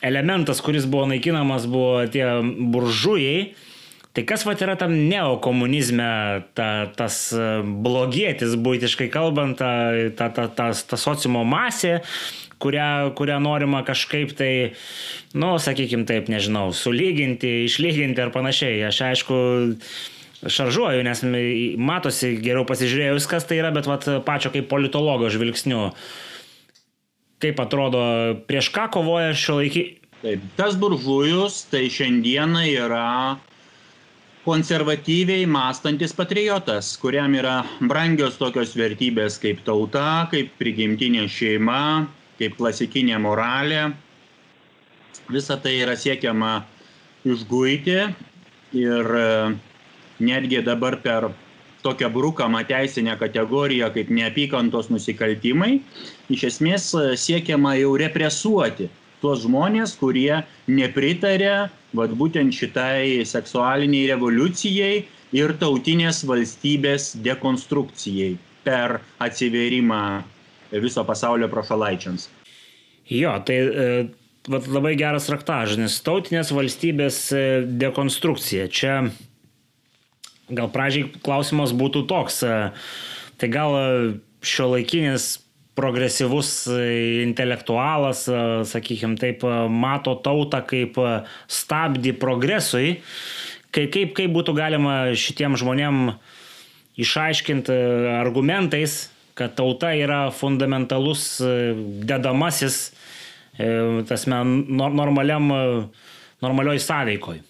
elementas, 0.00 0.64
kuris 0.64 0.88
buvo 0.88 1.06
naikinamas, 1.12 1.68
buvo 1.70 2.02
tie 2.10 2.26
buržujai, 2.42 3.54
Tai 4.16 4.22
kas 4.24 4.46
va 4.48 4.54
yra 4.56 4.78
tam 4.80 4.94
neokomunizme, 5.10 6.08
ta, 6.56 6.68
tas 6.96 7.18
e, 7.36 7.60
blogietis, 7.84 8.54
būtiškai 8.56 9.10
kalbant, 9.12 9.58
ta, 9.60 9.92
ta, 10.16 10.30
ta, 10.32 10.46
ta, 10.48 10.70
ta 10.72 10.96
sociumo 10.96 11.42
masė, 11.44 11.98
kurią, 12.64 13.12
kurią 13.18 13.36
norima 13.44 13.82
kažkaip 13.84 14.32
tai, 14.38 14.52
nu, 15.36 15.50
sakykime 15.60 16.08
taip, 16.08 16.30
nežinau, 16.32 16.70
sulyginti, 16.72 17.66
išlyginti 17.66 18.22
ar 18.24 18.32
panašiai. 18.32 18.78
Aš 18.88 19.02
aišku, 19.10 19.40
šaržuoju, 20.48 21.02
nes 21.04 21.20
matosi 21.76 22.38
geriau 22.40 22.64
pasižiūrėjus, 22.68 23.26
kas 23.28 23.44
tai 23.48 23.58
yra, 23.60 23.72
bet 23.76 23.88
vat, 23.90 24.06
pačio 24.24 24.52
kaip 24.54 24.70
politologo 24.70 25.28
žvilgsniu, 25.32 25.90
kaip 27.44 27.60
atrodo, 27.60 28.00
prieš 28.48 28.72
ką 28.72 28.88
kovoja 28.96 29.36
šio 29.36 29.58
laikį. 29.60 29.84
Taip, 30.22 30.48
tas 30.56 30.80
buržujus 30.80 31.66
tai 31.68 31.84
šiandieną 31.92 32.64
yra 32.70 33.10
konservatyviai 34.46 35.46
mąstantis 35.50 36.12
patriotas, 36.14 36.92
kuriam 37.02 37.34
yra 37.34 37.56
brangios 37.82 38.38
tokios 38.38 38.76
vertybės 38.78 39.40
kaip 39.42 39.64
tauta, 39.66 40.28
kaip 40.30 40.52
prigimtinė 40.60 41.26
šeima, 41.26 42.06
kaip 42.38 42.54
klasikinė 42.60 43.18
moralė. 43.24 43.88
Visa 45.34 45.56
tai 45.58 45.74
yra 45.82 45.96
siekiama 45.98 46.60
išguiti 47.26 47.98
ir 48.78 49.10
netgi 50.22 50.62
dabar 50.62 51.00
per 51.02 51.32
tokią 51.82 52.10
brukamą 52.10 52.62
teisinę 52.66 53.16
kategoriją 53.18 53.90
kaip 53.94 54.10
neapykantos 54.10 54.88
nusikaltimai, 54.90 55.80
iš 56.32 56.46
esmės 56.50 56.88
e, 56.98 57.04
siekiama 57.20 57.76
jau 57.78 57.92
represuoti 58.00 58.88
tuos 59.22 59.44
žmonės, 59.44 59.94
kurie 60.00 60.42
nepritarė 60.66 61.68
vat, 61.96 62.12
būtent 62.16 62.54
šitai 62.54 63.24
seksualiniai 63.26 64.10
revoliucijai 64.12 64.94
ir 65.36 65.54
tautinės 65.60 66.22
valstybės 66.28 67.14
dekonstrukcijai 67.24 68.36
per 68.66 69.00
atsiverimą 69.22 70.02
viso 70.82 71.04
pasaulio 71.06 71.48
prašalaičiams. 71.50 72.28
Jo, 73.06 73.36
tai 73.46 73.56
e, 73.62 73.88
vat, 74.50 74.66
labai 74.66 74.96
geras 74.98 75.30
raktažnis. 75.30 76.00
Tautinės 76.06 76.50
valstybės 76.54 77.20
e, 77.32 77.46
dekonstrukcija. 77.78 78.66
Čia 78.68 78.98
gal 80.50 80.70
pradžiai 80.74 81.10
klausimas 81.22 81.74
būtų 81.74 82.04
toks, 82.10 82.42
tai 83.36 83.48
gal 83.50 83.74
šio 84.46 84.68
laikinis 84.76 85.45
progresyvus 85.76 86.66
intelektualas, 87.22 88.24
sakykime 88.70 89.18
taip, 89.20 89.44
mato 89.70 90.16
tautą 90.24 90.62
kaip 90.66 90.96
stabdį 91.52 92.14
progresui, 92.20 92.96
kaip, 93.74 93.90
kaip, 93.94 94.14
kaip 94.16 94.32
būtų 94.34 94.56
galima 94.56 94.96
šitiem 95.16 95.58
žmonėm 95.60 96.14
išaiškinti 96.96 97.76
argumentais, 98.16 99.06
kad 99.36 99.52
tauta 99.58 99.92
yra 99.92 100.30
fundamentalus 100.32 101.36
dedamasis 102.08 102.88
tasme, 104.08 104.40
normaliam, 104.68 105.52
normalioj 106.44 106.80
sąveikoj. 106.84 107.42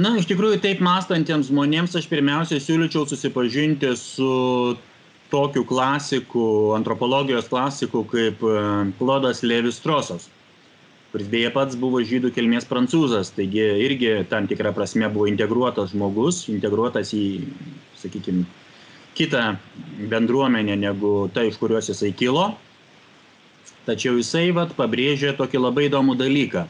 Na, 0.00 0.14
iš 0.16 0.28
tikrųjų, 0.30 0.60
taip 0.62 0.80
mąstantiems 0.84 1.50
žmonėms 1.50 1.96
aš 1.98 2.06
pirmiausia 2.08 2.60
siūlyčiau 2.62 3.08
susipažinti 3.10 3.90
su 3.98 4.30
tokiu 5.30 5.64
klasiku, 5.64 6.74
antropologijos 6.76 7.48
klasiku 7.48 8.04
kaip 8.10 8.42
Klodas 8.98 9.42
Levis 9.46 9.80
Trosas, 9.82 10.28
kuris 11.12 11.28
beje 11.30 11.50
pats 11.54 11.78
buvo 11.78 12.02
žydų 12.06 12.30
kilmės 12.34 12.66
prancūzas, 12.70 13.32
taigi 13.34 13.62
irgi 13.86 14.12
tam 14.30 14.46
tikrą 14.50 14.74
prasme 14.74 15.08
buvo 15.10 15.26
integruotas 15.30 15.94
žmogus, 15.94 16.44
integruotas 16.52 17.14
į, 17.16 17.24
sakykime, 17.98 18.44
kitą 19.18 19.56
bendruomenę 20.10 20.76
negu 20.78 21.14
ta, 21.34 21.42
iš 21.46 21.58
kurios 21.60 21.90
jisai 21.90 22.12
kilo. 22.16 22.50
Tačiau 23.88 24.18
jisai 24.20 24.50
vat, 24.54 24.76
pabrėžė 24.78 25.32
tokį 25.38 25.64
labai 25.64 25.88
įdomų 25.88 26.14
dalyką, 26.20 26.66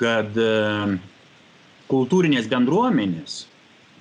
kad 0.00 0.34
kultūrinės 1.88 2.48
bendruomenės, 2.50 3.44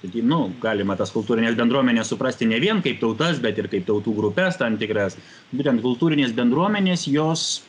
taigi, 0.07 0.23
nu, 0.25 0.51
galima 0.63 0.95
tas 0.97 1.11
kultūrinės 1.11 1.57
bendruomenės 1.57 2.09
suprasti 2.11 2.47
ne 2.47 2.59
vien 2.63 2.81
kaip 2.81 2.99
tautas, 3.01 3.39
bet 3.43 3.57
ir 3.59 3.67
kaip 3.67 3.85
tautų 3.87 4.15
grupės 4.15 4.57
tam 4.57 4.77
tikras, 4.79 5.17
būtent 5.51 5.83
kultūrinės 5.83 6.33
bendruomenės 6.35 7.07
jos 7.11 7.63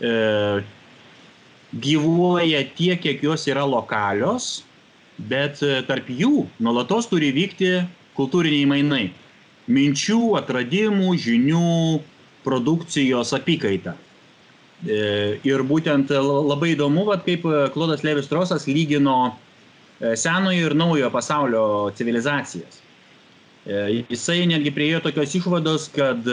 e, 0.00 0.62
gyvuoja 1.72 2.64
tiek, 2.76 3.00
kiek 3.00 3.22
jos 3.22 3.46
yra 3.48 3.64
lokalios, 3.66 4.64
bet 5.18 5.58
tarp 5.88 6.06
jų 6.08 6.46
nuolatos 6.62 7.08
turi 7.10 7.32
vykti 7.34 7.82
kultūriniai 8.16 8.68
mainai. 8.68 9.08
Minčių, 9.68 10.38
atradimų, 10.38 11.12
žinių, 11.20 12.00
produkcijos 12.44 13.34
apykaita. 13.36 13.96
E, 14.86 15.38
ir 15.44 15.64
būtent 15.66 16.12
labai 16.14 16.72
įdomu, 16.76 17.04
vat, 17.10 17.26
kaip 17.26 17.44
Klodas 17.74 18.04
Levis 18.06 18.30
Trosas 18.30 18.64
lygino 18.70 19.18
e, 19.26 19.47
senojo 19.98 20.66
ir 20.68 20.74
naujojo 20.78 21.10
pasaulio 21.10 21.62
civilizacijas. 21.96 22.80
E, 23.66 24.02
jisai 24.08 24.46
netgi 24.46 24.72
priejo 24.74 25.00
tokios 25.04 25.34
išvados, 25.34 25.88
kad 25.94 26.28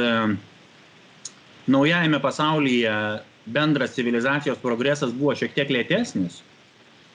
naujajame 1.67 2.19
pasaulyje 2.21 2.93
bendras 3.45 3.95
civilizacijos 3.95 4.61
progresas 4.61 5.13
buvo 5.13 5.33
šiek 5.37 5.53
tiek 5.53 5.71
lėtesnis 5.73 6.41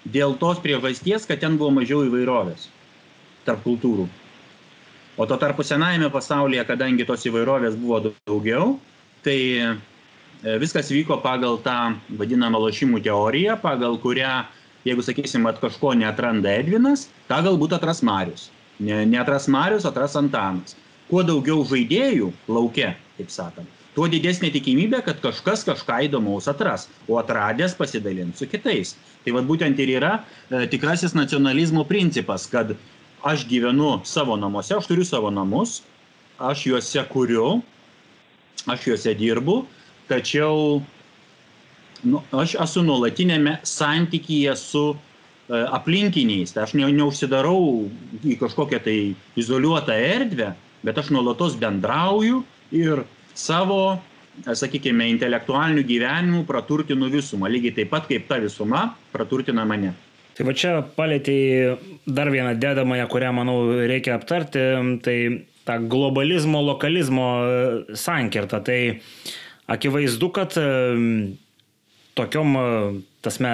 dėl 0.04 0.34
tos 0.40 0.58
priežasties, 0.62 1.26
kad 1.28 1.42
ten 1.42 1.58
buvo 1.60 1.70
mažiau 1.80 2.02
įvairovės 2.06 2.68
tarp 3.44 3.62
kultūrų. 3.66 4.08
O 5.20 5.26
to 5.28 5.36
tarpu 5.36 5.64
senajame 5.66 6.08
pasaulyje, 6.10 6.64
kadangi 6.68 7.06
tos 7.06 7.26
įvairovės 7.28 7.76
buvo 7.78 8.02
daugiau, 8.26 8.78
tai 9.24 9.38
E, 10.40 10.56
viskas 10.56 10.88
vyko 10.88 11.18
pagal 11.20 11.58
tą 11.60 11.92
vadinamą 12.16 12.62
lošimų 12.62 13.02
teoriją, 13.04 13.58
pagal 13.60 13.98
kurią, 14.00 14.38
jeigu 14.86 15.02
sakysim, 15.04 15.44
kad 15.48 15.60
kažko 15.62 15.94
neatranda 15.98 16.52
Edvinas, 16.60 17.08
tą 17.28 17.40
galbūt 17.46 17.76
atras 17.76 18.02
Marius. 18.06 18.48
Ne, 18.80 19.02
neatras 19.08 19.48
Marius, 19.50 19.86
atras 19.88 20.16
Antanas. 20.16 20.76
Kuo 21.10 21.24
daugiau 21.26 21.64
žaidėjų 21.66 22.30
laukia, 22.48 22.94
taip 23.18 23.32
sakant, 23.34 23.80
tuo 23.96 24.06
didesnė 24.08 24.52
tikimybė, 24.54 25.02
kad 25.04 25.18
kažkas 25.24 25.66
kažką 25.66 26.04
įdomaus 26.06 26.46
atras, 26.48 26.86
o 27.10 27.18
atradęs 27.20 27.74
pasidalins 27.76 28.38
su 28.38 28.48
kitais. 28.48 28.94
Tai 29.24 29.34
vad 29.36 29.48
būtent 29.50 29.80
ir 29.82 29.96
yra 29.98 30.12
e, 30.20 30.64
tikrasis 30.70 31.16
nacionalizmo 31.18 31.84
principas, 31.88 32.46
kad 32.48 32.72
aš 33.26 33.44
gyvenu 33.50 33.98
savo 34.08 34.38
namuose, 34.40 34.72
aš 34.78 34.88
turiu 34.88 35.04
savo 35.04 35.34
namus, 35.34 35.80
aš 36.40 36.64
juose 36.70 37.04
kuriu, 37.10 37.58
aš 38.70 38.86
juose 38.86 39.12
dirbu 39.18 39.64
tačiau 40.10 40.82
nu, 42.06 42.22
aš 42.32 42.56
esu 42.64 42.82
nuolatinėme 42.86 43.58
santykyje 43.66 44.54
su 44.58 44.84
e, 44.92 44.98
aplinkiniais. 45.76 46.54
Tai 46.54 46.64
aš 46.66 46.76
ne, 46.78 46.88
neužsidarau 46.96 47.88
į 48.24 48.36
kažkokią 48.40 48.82
tai 48.84 48.98
izoliuotą 49.40 49.96
erdvę, 49.96 50.52
bet 50.86 51.00
aš 51.00 51.12
nuolatos 51.14 51.58
bendrauju 51.60 52.42
ir 52.76 53.04
savo, 53.34 53.98
e, 54.44 54.54
sakykime, 54.56 55.10
intelektualiniu 55.16 55.84
gyvenimu 55.86 56.44
praturtinu 56.48 57.10
visumą, 57.12 57.50
lygiai 57.52 57.76
taip 57.80 57.92
pat 57.92 58.08
kaip 58.10 58.28
ta 58.30 58.40
visuma 58.42 58.90
praturtina 59.12 59.66
mane. 59.68 59.94
Tai 60.38 60.46
va 60.48 60.56
čia 60.56 60.78
palėtėjai 60.96 62.04
dar 62.08 62.30
vieną 62.32 62.54
dedamąją, 62.56 63.06
kurią, 63.12 63.32
manau, 63.36 63.58
reikia 63.90 64.14
aptarti, 64.16 64.62
tai 65.04 65.16
tą 65.68 65.76
globalizmo, 65.90 66.62
lokalizmo 66.64 67.28
e, 67.44 67.96
sankirtą. 67.98 68.62
Tai 68.64 68.80
akivaizdu, 69.70 70.30
kad 70.34 70.56
tokiom, 72.20 72.56
tasme, 73.24 73.52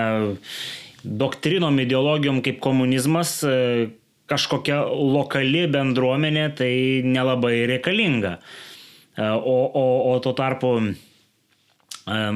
doktrinom, 1.07 1.79
ideologijom 1.81 2.43
kaip 2.45 2.61
komunizmas 2.63 3.39
e, 3.47 3.89
kažkokia 4.31 4.83
lokali 4.91 5.67
bendruomenė 5.71 6.47
tai 6.59 6.73
nelabai 7.07 7.61
reikalinga. 7.71 8.37
E, 8.37 9.27
o, 9.27 9.59
o, 9.67 9.85
o 10.13 10.17
tuo 10.25 10.35
tarpu 10.39 10.73
e, 10.83 10.89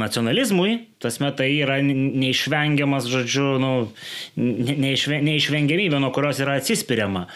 nacionalizmui, 0.00 0.76
tasme 1.02 1.32
tai 1.36 1.50
yra 1.58 1.80
neišvengiamas, 1.82 3.10
žodžiu, 3.10 3.48
nu, 3.62 3.72
neišvengiamybė, 4.38 5.98
nuo 5.98 6.12
kurios 6.14 6.42
yra 6.42 6.60
atsispiriama. 6.60 7.26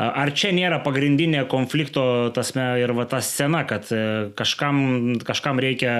Ar 0.00 0.30
čia 0.32 0.52
nėra 0.54 0.78
pagrindinė 0.80 1.42
konflikto 1.50 2.30
tasme 2.32 2.62
ir 2.80 2.92
va 2.96 3.04
ta 3.10 3.18
scena, 3.24 3.66
kad 3.68 3.90
e, 3.92 4.30
kažkam, 4.38 5.18
kažkam 5.26 5.60
reikia 5.60 5.94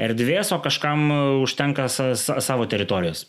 erdvės, 0.00 0.52
o 0.54 0.60
kažkam 0.62 1.10
užtenka 1.44 1.88
savo 1.90 2.66
teritorijos? 2.70 3.26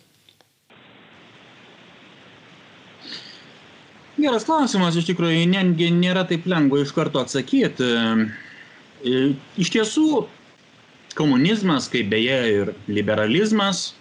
Geras 4.22 4.46
klausimas, 4.46 4.98
iš 5.00 5.08
tikrųjų, 5.10 5.48
netgi 5.50 5.90
nėra 5.96 6.26
taip 6.30 6.46
lengva 6.50 6.84
iš 6.84 6.92
karto 6.94 7.24
atsakyti. 7.24 7.88
E, 9.02 9.22
iš 9.58 9.72
tiesų, 9.74 10.26
komunizmas, 11.18 11.90
kaip 11.92 12.12
beje 12.12 12.38
ir 12.52 12.74
liberalizmas, 12.92 13.96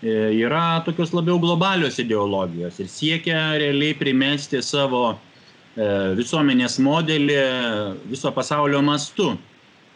e, 0.00 0.14
yra 0.40 0.80
tokios 0.86 1.12
labiau 1.12 1.36
globalios 1.42 2.00
ideologijos 2.00 2.80
ir 2.80 2.88
siekia 2.90 3.42
realiai 3.60 3.98
primesti 3.98 4.62
savo 4.64 5.18
E, 5.78 5.86
visuomenės 6.18 6.78
modelį 6.82 7.38
viso 8.10 8.32
pasaulio 8.34 8.80
mastu. 8.82 9.30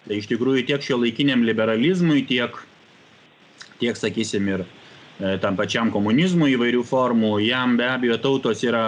Tai 0.07 0.19
iš 0.19 0.29
tikrųjų 0.31 0.65
tiek 0.67 0.83
šio 0.83 0.99
laikiniam 0.99 1.45
liberalizmui, 1.47 2.25
tiek, 2.27 2.57
tiek 3.83 3.99
sakysim, 3.99 4.49
ir 4.51 4.65
e, 4.65 5.37
tam 5.43 5.59
pačiam 5.59 5.93
komunizmui 5.95 6.57
įvairių 6.57 6.83
formų, 6.89 7.37
jam 7.47 7.77
be 7.79 7.87
abejo 7.87 8.19
tautos 8.23 8.65
yra 8.67 8.83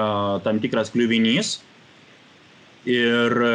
tam 0.47 0.59
tikras 0.63 0.91
kliuvinys. 0.95 1.61
Ir 2.91 3.39
e, 3.47 3.55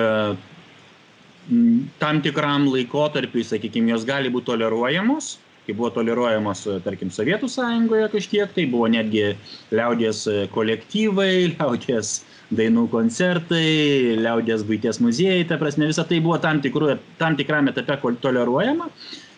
tam 2.00 2.24
tikram 2.24 2.70
laikotarpiui, 2.72 3.44
sakykime, 3.46 3.92
jos 3.92 4.08
gali 4.08 4.32
būti 4.32 4.52
toleruojamos, 4.54 5.36
kaip 5.70 5.78
buvo 5.78 5.92
toleruojamos, 5.94 6.64
tarkim, 6.82 7.12
Sovietų 7.14 7.50
sąjungoje 7.52 8.10
kažkiek, 8.16 8.50
tai 8.56 8.66
buvo 8.70 8.88
netgi 8.90 9.36
liaudės 9.70 10.26
kolektyvai, 10.56 11.34
liaudės 11.56 12.24
dainų 12.50 12.88
koncertai, 12.90 14.18
liaudės 14.18 14.64
būties 14.66 15.02
muziejai, 15.06 15.46
ta 15.50 15.60
prasme, 15.62 15.86
visa 15.90 16.06
tai 16.10 16.22
buvo 16.26 16.40
tam, 16.42 16.64
tikru, 16.64 16.96
tam 17.20 17.38
tikram 17.38 17.70
etape 17.70 18.00
toleruojama, 18.24 18.90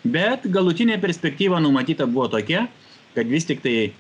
bet 0.08 0.48
galutinė 0.48 0.96
perspektyva 1.04 1.60
numatyta 1.60 2.08
buvo 2.08 2.30
tokia, 2.32 2.70
kad 3.12 3.28
vis 3.28 3.50
tik 3.50 3.60
tai 3.66 3.76
e, 3.84 3.92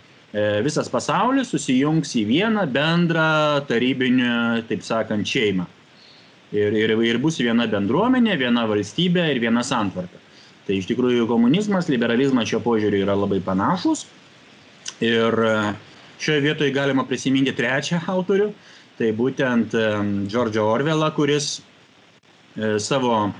visas 0.63 0.87
pasaulis 0.89 1.51
susijungs 1.51 2.15
į 2.15 2.23
vieną 2.31 2.63
bendrą 2.71 3.27
tarybinę, 3.67 4.63
taip 4.71 4.87
sakant, 4.87 5.27
šeimą. 5.27 5.67
Ir, 6.55 6.71
ir, 6.75 6.95
ir 7.07 7.19
bus 7.19 7.37
viena 7.39 7.67
bendruomenė, 7.67 8.39
viena 8.39 8.63
valstybė 8.67 9.27
ir 9.31 9.43
viena 9.43 9.63
santvarka. 9.63 10.19
Tai 10.67 10.77
iš 10.77 10.89
tikrųjų 10.91 11.25
komunizmas, 11.29 11.89
liberalizmas 11.89 12.49
šio 12.51 12.61
požiūriu 12.63 13.01
yra 13.05 13.15
labai 13.17 13.41
panašus. 13.43 14.05
Ir 15.01 15.33
e, 15.45 15.55
šioje 16.21 16.45
vietoje 16.45 16.73
galima 16.75 17.05
prisiminti 17.09 17.53
trečią 17.57 18.01
autorių, 18.11 18.51
tai 19.01 19.09
būtent 19.17 19.73
Džordžo 20.29 20.67
Orvelą, 20.69 21.09
kuris 21.15 21.55
e, 21.57 22.77
savo 22.77 23.31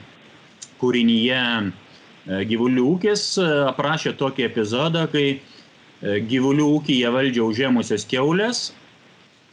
kūrinyje 0.81 1.41
e, 1.61 1.63
gyvulių 2.49 2.85
ūkis 2.95 3.25
e, 3.37 3.47
aprašė 3.69 4.15
tokį 4.19 4.47
epizodą, 4.49 5.07
kai 5.11 5.41
gyvulių 6.01 6.65
ūkyje 6.79 7.09
valdžia 7.13 7.43
užėmusios 7.45 8.07
keulės 8.09 8.71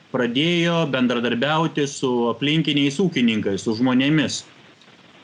pradėjo 0.08 0.86
bendradarbiauti 0.88 1.84
su 1.84 2.08
aplinkiniais 2.30 2.96
ūkininkais, 3.04 3.66
su 3.66 3.74
žmonėmis. 3.76 4.40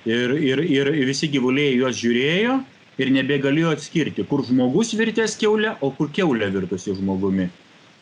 Ir, 0.04 0.36
ir, 0.36 0.60
ir 0.68 1.06
visi 1.08 1.30
gyvuliai 1.32 1.78
juos 1.78 1.96
žiūrėjo 1.96 2.58
ir 3.00 3.10
nebegalėjo 3.14 3.72
atskirti, 3.74 4.24
kur 4.28 4.44
žmogus 4.44 4.92
virtęs 4.98 5.38
keulę, 5.40 5.74
o 5.80 5.90
kur 5.96 6.10
keulė 6.14 6.50
virtusi 6.52 6.94
žmogumi. 6.94 7.48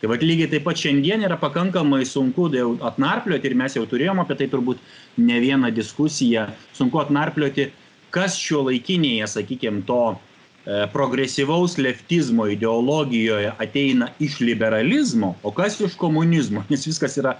Tai 0.01 0.09
vad 0.11 0.23
lygiai 0.25 0.49
taip 0.51 0.65
pat 0.67 0.75
šiandien 0.75 1.23
yra 1.23 1.37
pakankamai 1.39 2.03
sunku 2.03 2.49
atnarplioti 2.83 3.47
ir 3.47 3.55
mes 3.55 3.77
jau 3.77 3.85
turėjom 3.87 4.19
apie 4.19 4.35
tai 4.41 4.49
turbūt 4.51 4.81
ne 5.23 5.39
vieną 5.39 5.71
diskusiją, 5.71 6.49
sunku 6.75 6.99
atnarplioti, 6.99 7.69
kas 8.11 8.35
šio 8.35 8.65
laikinėje, 8.67 9.29
sakykime, 9.31 9.85
to 9.87 10.01
e, 10.11 10.83
progresyvaus 10.91 11.77
leftizmo 11.79 12.49
ideologijoje 12.51 13.55
ateina 13.63 14.11
iš 14.19 14.41
liberalizmo, 14.43 15.37
o 15.39 15.55
kas 15.55 15.79
iš 15.79 15.95
komunizmo, 15.95 16.65
nes 16.67 16.83
viskas 16.83 17.15
yra 17.23 17.37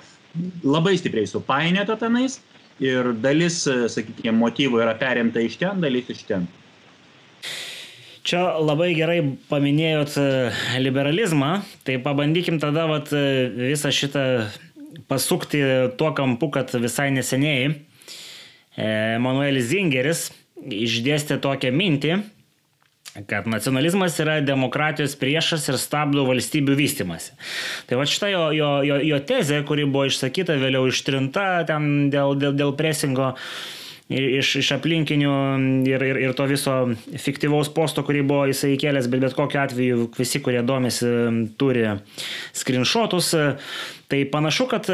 labai 0.64 0.96
stipriai 0.98 1.28
supainiota 1.28 2.00
tenais 2.00 2.40
ir 2.82 3.14
dalis, 3.22 3.64
sakykime, 3.68 4.36
motyvų 4.40 4.82
yra 4.84 4.96
perimta 4.98 5.44
iš 5.44 5.60
ten, 5.62 5.82
dalis 5.84 6.10
iš 6.14 6.24
ten. 6.30 6.48
Čia 8.24 8.40
labai 8.64 8.94
gerai 8.96 9.18
paminėjot 9.50 10.14
e, 10.16 10.28
liberalizmą, 10.80 11.58
tai 11.84 11.98
pabandykim 12.00 12.56
tada 12.62 12.86
vat, 12.88 13.12
e, 13.12 13.50
visą 13.74 13.92
šitą 13.92 14.24
pasukti 15.12 15.60
tuo 16.00 16.14
kampu, 16.16 16.48
kad 16.54 16.72
visai 16.80 17.10
neseniai 17.12 17.74
Emanuelis 18.74 19.68
Zingeris 19.70 20.30
išdėstė 20.64 21.38
tokią 21.44 21.74
mintį, 21.76 22.16
kad 23.30 23.48
nacionalizmas 23.48 24.18
yra 24.20 24.40
demokratijos 24.42 25.14
priešas 25.22 25.68
ir 25.70 25.78
stabdo 25.78 26.26
valstybių 26.26 26.76
vystimasi. 26.80 27.36
Tai 27.90 28.00
va 28.00 28.08
šitą 28.10 28.32
jo, 28.32 28.48
jo, 28.58 28.72
jo, 28.88 28.98
jo 29.12 29.22
tezė, 29.30 29.62
kuri 29.68 29.86
buvo 29.86 30.08
išsakyta, 30.10 30.58
vėliau 30.62 30.90
ištrinta 30.90 31.48
ten 31.70 32.10
dėl, 32.14 32.34
dėl, 32.42 32.58
dėl 32.58 32.74
presingo 32.80 33.34
iš, 34.10 34.56
iš 34.64 34.74
aplinkinių 34.78 35.36
ir, 35.90 36.08
ir, 36.10 36.22
ir 36.26 36.36
to 36.38 36.48
viso 36.50 36.76
fiktyvaus 37.22 37.70
posto, 37.74 38.04
kurį 38.06 38.26
buvo 38.28 38.50
jisai 38.50 38.74
įkėlęs, 38.76 39.10
bet 39.12 39.28
bet 39.28 39.38
kokiu 39.38 39.62
atveju 39.62 40.10
visi, 40.18 40.42
kurie 40.44 40.66
domisi, 40.66 41.10
turi 41.62 41.86
screenshotus. 42.58 43.34
Tai 44.10 44.26
panašu, 44.34 44.70
kad 44.74 44.90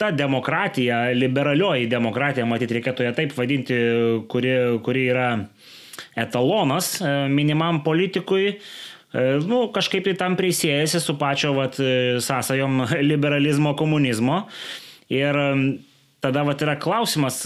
ta 0.00 0.10
demokratija, 0.16 1.10
liberalioji 1.12 1.88
demokratija, 1.90 2.46
matyt, 2.48 2.72
reikėtų 2.72 3.04
ją 3.04 3.12
taip 3.16 3.34
vadinti, 3.36 3.76
kuri, 4.32 4.54
kuri 4.84 5.02
yra 5.12 5.26
etalonas 6.16 7.00
e, 7.00 7.28
minimam 7.28 7.82
politikui, 7.84 8.46
e, 8.54 9.24
nu, 9.46 9.66
kažkaip 9.74 10.06
tai 10.08 10.16
tam 10.18 10.36
prisėjasi 10.38 11.02
su 11.02 11.16
pačio 11.20 11.54
vat, 11.58 11.78
e, 11.82 12.18
sąsajom 12.22 12.84
liberalizmo, 13.10 13.74
komunizmo. 13.78 14.44
Ir 15.10 15.36
tada 16.22 16.44
vat, 16.46 16.62
yra 16.62 16.76
klausimas, 16.78 17.42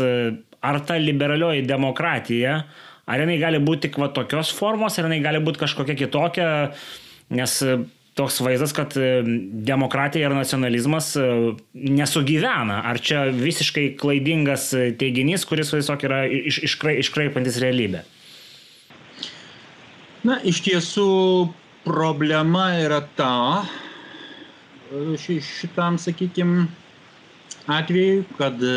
ar 0.65 0.79
ta 0.85 0.99
liberalioji 1.01 1.65
demokratija, 1.65 2.59
ar 3.09 3.23
jinai 3.23 3.39
gali 3.41 3.61
būti 3.63 3.89
tik 3.89 4.01
va 4.03 4.11
tokios 4.13 4.51
formos, 4.53 4.99
ar 4.99 5.09
jinai 5.09 5.23
gali 5.25 5.41
būti 5.45 5.63
kažkokia 5.63 5.97
kitokia, 5.97 6.49
nes 7.33 7.55
toks 8.15 8.37
vaizdas, 8.45 8.75
kad 8.77 8.93
demokratija 9.67 10.29
ir 10.29 10.37
nacionalizmas 10.37 11.15
nesugyvena. 11.73 12.83
Ar 12.85 13.01
čia 13.01 13.25
visiškai 13.33 13.95
klaidingas 13.99 14.69
teiginys, 15.01 15.49
kuris 15.49 15.73
tiesiog 15.73 16.05
yra 16.05 16.21
iš, 16.29 16.61
iškrai, 16.69 16.99
iškraipantis 17.01 17.59
realybę? 17.65 18.05
Na, 20.25 20.39
iš 20.41 20.63
tiesų 20.65 21.05
problema 21.85 22.71
yra 22.81 23.03
ta, 23.13 23.61
šitam, 25.21 25.99
sakykime, 26.01 26.63
atveju, 27.69 28.23
kad 28.39 28.63
e, 28.65 28.71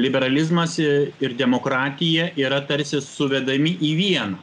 liberalizmas 0.00 0.78
ir 0.80 1.34
demokratija 1.36 2.30
yra 2.40 2.62
tarsi 2.64 3.02
suvedami 3.04 3.74
į 3.76 3.90
vieną. 3.98 4.38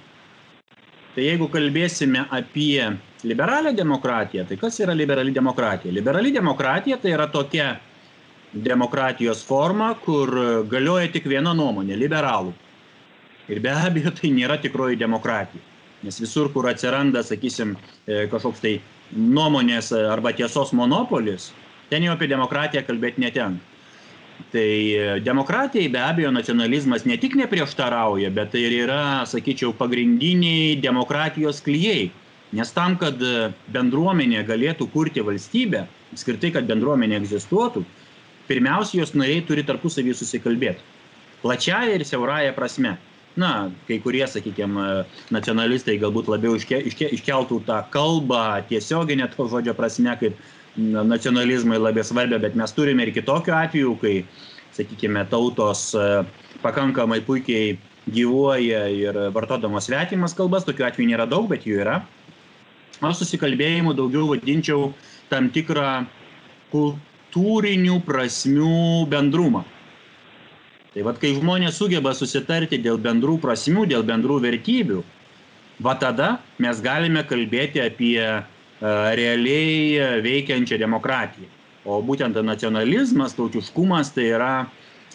Tai 1.15 1.25
jeigu 1.25 1.47
kalbėsime 1.49 2.27
apie 2.29 2.85
liberalią 3.25 3.71
demokratiją, 3.79 4.45
tai 4.45 4.59
kas 4.61 4.77
yra 4.85 4.93
liberali 4.93 5.33
demokratija? 5.33 5.95
Liberali 5.95 6.29
demokratija 6.35 6.99
tai 7.01 7.15
yra 7.15 7.25
tokia 7.33 7.71
demokratijos 8.53 9.41
forma, 9.41 9.89
kur 10.05 10.29
galioja 10.69 11.09
tik 11.17 11.25
viena 11.33 11.55
nuomonė- 11.57 11.97
liberalų. 12.03 12.53
Ir 13.49 13.63
be 13.65 13.73
abejo, 13.73 14.13
tai 14.21 14.29
nėra 14.37 14.59
tikroji 14.61 15.01
demokratija 15.01 15.65
nes 16.07 16.19
visur, 16.23 16.51
kur 16.53 16.67
atsiranda, 16.71 17.23
sakysim, 17.25 17.75
e, 18.07 18.25
kažkoks 18.31 18.63
tai 18.63 18.77
nuomonės 19.15 19.91
arba 20.07 20.33
tiesos 20.35 20.73
monopolis, 20.75 21.51
ten 21.91 22.05
jau 22.07 22.15
apie 22.15 22.29
demokratiją 22.31 22.85
kalbėti 22.87 23.23
netenka. 23.23 23.75
Tai 24.53 24.61
e, 24.61 25.19
demokratijai 25.25 25.89
be 25.91 25.99
abejo 25.99 26.31
nacionalizmas 26.31 27.07
ne 27.09 27.17
tik 27.17 27.35
neprieštarauja, 27.39 28.29
bet 28.35 28.53
tai 28.53 28.67
ir 28.67 28.75
yra, 28.83 29.25
sakyčiau, 29.25 29.73
pagrindiniai 29.75 30.77
demokratijos 30.81 31.63
klyjei. 31.65 32.11
Nes 32.55 32.71
tam, 32.71 32.95
kad 33.01 33.19
e, 33.19 33.49
bendruomenė 33.73 34.45
galėtų 34.47 34.87
kurti 34.93 35.25
valstybę, 35.25 35.87
skirtai, 36.15 36.53
kad 36.55 36.69
bendruomenė 36.69 37.17
egzistuotų, 37.19 37.83
pirmiausia, 38.47 39.01
jos 39.01 39.15
nariai 39.17 39.41
turi 39.47 39.65
tarpusavį 39.67 40.15
susikalbėti. 40.15 40.85
Plačiaja 41.41 41.97
ir 41.97 42.05
siauraja 42.07 42.53
prasme 42.55 42.95
na 43.37 43.69
kai 43.87 43.99
kurie 44.01 44.25
sakykim 44.27 44.75
nacionalistai 45.33 45.99
galbūt 46.01 46.29
labiau 46.33 46.57
iške 46.57 46.79
iške 46.89 47.11
iškeltų 47.19 47.61
tą 47.67 47.83
kalbą 47.93 48.63
tiesiogine 48.69 49.29
to 49.35 49.47
žodžio 49.51 49.75
prasme 49.77 50.15
kaip 50.19 50.39
nacionalizmui 50.77 51.77
labai 51.77 52.05
svarbią 52.05 52.41
bet 52.41 52.57
mes 52.57 52.73
turime 52.73 53.05
ir 53.05 53.13
kitokių 53.15 53.53
atvejų 53.61 53.93
kai 54.01 54.15
sakykime 54.77 55.25
tautos 55.29 55.91
pakankamai 56.65 57.21
puikiai 57.25 57.77
gyvuoja 58.07 58.87
ir 58.93 59.17
vartodamos 59.35 59.87
svetimas 59.89 60.35
kalbas 60.37 60.65
tokių 60.67 60.89
atvejų 60.89 61.11
nėra 61.11 61.29
daug 61.29 61.49
bet 61.51 61.65
jų 61.67 61.81
yra. 61.83 62.01
Aš 63.03 63.21
susikalbėjimu 63.21 63.93
daugiau 63.97 64.31
vadinčiau 64.31 64.91
tam 65.29 65.51
tikrą 65.53 66.07
kultūrinių 66.71 67.99
prasmių 68.07 69.05
bendrumą 69.11 69.65
Tai 70.97 71.03
vad, 71.05 71.19
kai 71.21 71.35
žmonės 71.37 71.75
sugeba 71.77 72.09
susitarti 72.17 72.79
dėl 72.81 72.97
bendrų 72.97 73.35
prasmių, 73.43 73.83
dėl 73.85 74.01
bendrų 74.01 74.39
vertybių, 74.41 75.03
va 75.85 75.93
tada 76.01 76.29
mes 76.57 76.79
galime 76.81 77.21
kalbėti 77.21 77.83
apie 77.83 78.17
uh, 78.17 78.47
realiai 79.13 80.17
veikiančią 80.25 80.79
demokratiją. 80.81 81.51
O 81.85 81.99
būtent 82.01 82.39
nacionalizmas, 82.41 83.37
tautiškumas 83.37 84.09
tai 84.15 84.25
yra 84.39 84.49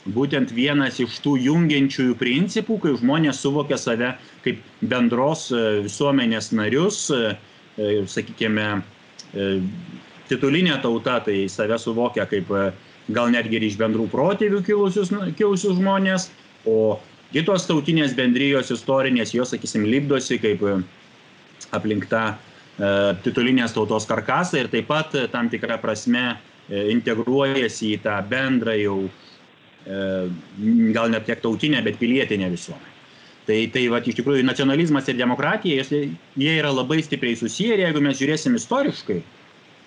būtent 0.06 0.54
vienas 0.54 1.00
iš 1.02 1.18
tų 1.24 1.34
jungiančiųjų 1.48 2.14
principų, 2.20 2.78
kai 2.78 2.94
žmonės 3.02 3.42
suvokia 3.42 3.74
save 3.74 4.12
kaip 4.46 4.62
bendros 4.86 5.48
visuomenės 5.82 6.52
narius, 6.54 7.08
sakykime, 8.14 8.68
titulinė 10.30 10.78
tauta 10.86 11.18
tai 11.26 11.42
save 11.50 11.82
suvokia 11.82 12.30
kaip 12.30 12.54
gal 13.10 13.32
netgi 13.34 13.58
ir 13.58 13.66
iš 13.66 13.78
bendrų 13.80 14.06
protėvių 14.12 14.62
kilusius, 14.66 15.10
kilusius 15.38 15.78
žmonės, 15.78 16.28
o 16.68 17.00
kitos 17.32 17.66
tautinės 17.66 18.14
bendrijos 18.14 18.70
istorinės, 18.74 19.34
jos, 19.34 19.54
sakysim, 19.54 19.86
lipdosi 19.88 20.38
kaip 20.42 20.62
e, 20.62 20.76
aplink 21.74 22.06
tą 22.10 22.24
e, 22.30 22.36
titulinės 23.24 23.74
tautos 23.74 24.06
karkasą 24.10 24.62
ir 24.62 24.70
taip 24.72 24.88
pat 24.90 25.16
e, 25.18 25.26
tam 25.32 25.50
tikrą 25.52 25.80
prasme 25.82 26.24
e, 26.30 26.86
integruojasi 26.94 27.96
į 27.96 28.00
tą 28.06 28.20
bendrą 28.30 28.78
jau, 28.78 28.96
e, 29.86 30.00
gal 30.94 31.12
net 31.12 31.26
tiek 31.26 31.42
tautinę, 31.42 31.82
bet 31.82 31.98
pilietinę 32.02 32.50
visuomenę. 32.52 32.90
Tai, 33.42 33.58
tai 33.74 33.88
va, 33.90 33.98
iš 33.98 34.14
tikrųjų 34.20 34.44
nacionalizmas 34.46 35.08
ir 35.10 35.16
demokratija, 35.18 35.82
jie, 35.90 36.52
yra 36.52 36.70
labai 36.70 37.00
stipriai 37.02 37.34
susiję 37.34 37.74
ir 37.74 37.88
jeigu 37.88 38.02
mes 38.04 38.20
žiūrėsim 38.20 38.54
istoriškai, 38.54 39.16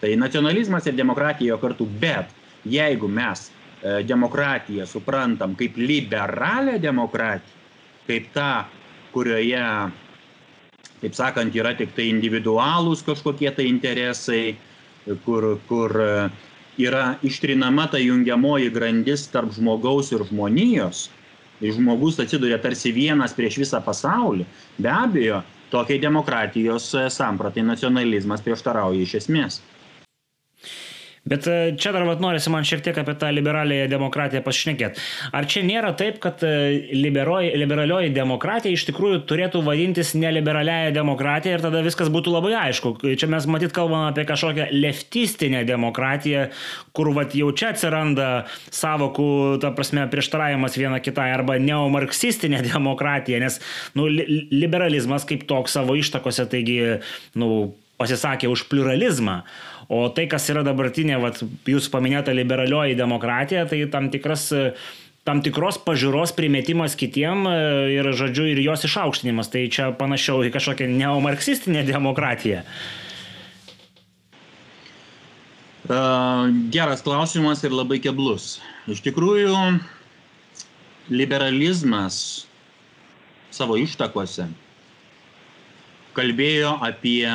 tai 0.01 0.09
nacionalizmas 0.19 0.89
ir 0.89 0.97
demokratija 0.97 1.55
kartu, 1.61 1.87
bet 2.01 2.33
jeigu 2.65 3.07
mes 3.07 3.49
e, 3.49 4.01
demokratiją 4.03 4.87
suprantam 4.89 5.55
kaip 5.55 5.77
liberalią 5.77 6.79
demokratiją, 6.81 7.61
kaip 8.07 8.31
tą, 8.33 8.49
kurioje, 9.13 9.67
taip 11.01 11.15
sakant, 11.17 11.55
yra 11.55 11.73
tik 11.77 11.95
tai 11.95 12.09
individualūs 12.11 13.05
kažkokie 13.05 13.51
tai 13.55 13.69
interesai, 13.69 14.55
kur, 15.25 15.55
kur 15.69 15.93
e, 16.01 16.13
yra 16.81 17.15
ištrinama 17.23 17.87
ta 17.91 18.01
jungiamoji 18.01 18.71
grandis 18.73 19.27
tarp 19.31 19.53
žmogaus 19.55 20.11
ir 20.11 20.25
žmonijos, 20.27 21.09
žmogus 21.63 22.19
atsiduria 22.19 22.57
tarsi 22.61 22.91
vienas 22.91 23.33
prieš 23.35 23.61
visą 23.63 23.79
pasaulį, 23.83 24.45
be 24.81 24.91
abejo, 24.91 25.43
tokiai 25.71 26.01
demokratijos 26.01 26.91
e, 26.95 27.07
sampratai 27.09 27.63
nacionalizmas 27.65 28.43
prieštarauja 28.45 29.01
iš 29.05 29.15
esmės. 29.21 29.61
Bet 31.25 31.47
e, 31.49 31.73
čia 31.81 31.89
dar 31.89 32.03
vat, 32.05 32.19
norisi 32.21 32.51
man 32.53 32.65
šiek 32.67 32.83
tiek 32.85 32.97
apie 33.01 33.15
tą 33.17 33.31
liberaliąją 33.33 33.87
demokratiją 33.89 34.43
pasišnekėti. 34.45 35.01
Ar 35.33 35.47
čia 35.49 35.63
nėra 35.65 35.89
taip, 35.97 36.19
kad 36.21 36.43
e, 36.45 36.51
liberalioji 36.93 38.11
demokratija 38.13 38.77
iš 38.77 38.83
tikrųjų 38.91 39.23
turėtų 39.25 39.63
vadintis 39.65 40.13
neliberaliaja 40.13 40.91
demokratija 40.93 41.57
ir 41.57 41.63
tada 41.65 41.81
viskas 41.85 42.11
būtų 42.13 42.35
labai 42.35 42.51
aišku. 42.59 42.91
Čia 43.17 43.29
mes 43.33 43.47
matyt 43.49 43.73
kalbame 43.73 44.11
apie 44.11 44.27
kažkokią 44.29 44.67
leftistinę 44.75 45.63
demokratiją, 45.65 46.43
kur 46.93 47.09
vat, 47.17 47.33
jau 47.33 47.49
čia 47.57 47.71
atsiranda 47.73 48.27
savokų, 48.69 49.29
ta 49.63 49.71
prasme, 49.73 50.05
prieštaravimas 50.11 50.77
viena 50.77 50.99
kitai 51.01 51.31
arba 51.33 51.57
neomarksistinė 51.57 52.61
demokratija, 52.69 53.41
nes 53.41 53.57
nu, 53.97 54.05
liberalizmas 54.05 55.25
kaip 55.25 55.47
toks 55.49 55.73
savo 55.79 55.97
ištakose, 55.97 56.45
taigi, 56.53 56.77
nu, 57.41 57.49
pasisakė 58.01 58.49
už 58.51 58.65
pluralizmą. 58.71 59.41
O 59.91 60.07
tai, 60.09 60.25
kas 60.31 60.49
yra 60.49 60.65
dabartinė, 60.65 61.19
vat, 61.21 61.41
jūs 61.69 61.89
paminėta 61.93 62.33
liberalioji 62.33 62.97
demokratija, 62.97 63.67
tai 63.69 63.83
tam 63.93 64.09
tikras 64.13 64.51
tam 65.25 65.41
tikros 65.41 65.79
pažiūros 65.81 66.35
primetimas 66.37 66.93
kitiem 66.93 67.47
e, 67.49 67.55
ir, 67.95 68.11
žodžiu, 68.13 68.45
ir 68.51 68.61
jos 68.61 68.85
išaukštinimas. 68.85 69.49
Tai 69.49 69.63
čia 69.73 69.89
panašiau 69.97 70.43
į 70.45 70.51
kažkokią 70.53 70.85
neomarksistinę 70.91 71.81
demokratiją. 71.87 72.61
Geras 76.73 77.03
klausimas 77.05 77.61
ir 77.65 77.73
labai 77.73 77.99
keblus. 78.01 78.59
Iš 78.89 79.03
tikrųjų, 79.05 79.53
liberalizmas 81.13 82.45
savo 83.53 83.77
ištakose 83.77 84.47
kalbėjo 86.15 86.71
apie 86.85 87.27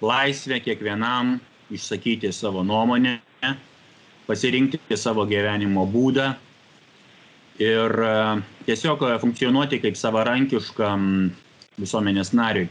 laisvę 0.00 0.60
kiekvienam 0.60 1.38
išsakyti 1.70 2.32
savo 2.32 2.62
nuomonę, 2.64 3.18
pasirinkti 4.26 4.96
savo 4.96 5.24
gyvenimo 5.26 5.86
būdą 5.90 6.32
ir 7.62 7.94
e, 8.04 8.16
tiesiog 8.66 9.04
funkcionuoti 9.22 9.80
kaip 9.82 9.96
savarankiškam 9.96 11.06
visuomenės 11.80 12.32
nariui. 12.36 12.68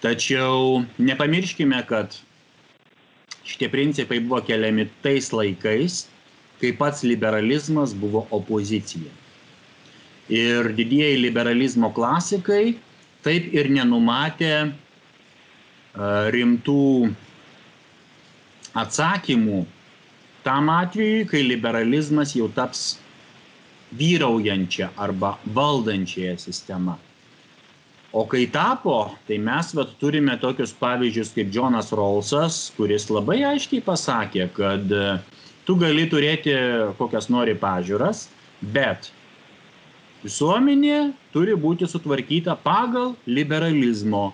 Tačiau 0.00 0.82
nepamirškime, 0.98 1.80
kad 1.88 2.16
šitie 3.44 3.68
principai 3.72 4.20
buvo 4.24 4.40
keliami 4.44 4.86
tais 5.04 5.28
laikais, 5.32 6.06
kai 6.60 6.72
pats 6.76 7.04
liberalizmas 7.04 7.92
buvo 7.96 8.26
opozicija. 8.30 9.10
Ir 10.30 10.70
didieji 10.76 11.18
liberalizmo 11.20 11.90
klasikai 11.92 12.76
taip 13.24 13.50
ir 13.52 13.68
nenumatė 13.72 14.70
rimtų 15.96 17.10
atsakymų 18.78 19.64
tam 20.44 20.70
atvejui, 20.72 21.26
kai 21.28 21.42
liberalizmas 21.44 22.34
jau 22.36 22.48
taps 22.54 22.98
vyraujančia 23.96 24.90
arba 24.96 25.36
valdančiaja 25.54 26.38
sistema. 26.38 26.96
O 28.12 28.24
kai 28.26 28.46
tapo, 28.50 29.12
tai 29.26 29.38
mes 29.38 29.70
vat, 29.74 29.92
turime 30.00 30.34
tokius 30.42 30.72
pavyzdžius 30.74 31.30
kaip 31.34 31.52
Jonas 31.54 31.92
Rolsas, 31.94 32.72
kuris 32.74 33.06
labai 33.10 33.42
aiškiai 33.52 33.84
pasakė, 33.86 34.48
kad 34.54 34.94
tu 35.66 35.76
gali 35.78 36.08
turėti 36.10 36.54
kokias 36.98 37.28
nori 37.30 37.54
pažiūras, 37.54 38.24
bet 38.74 39.12
visuomenė 40.24 41.12
turi 41.34 41.54
būti 41.54 41.86
sutvarkyta 41.90 42.56
pagal 42.64 43.14
liberalizmo 43.30 44.32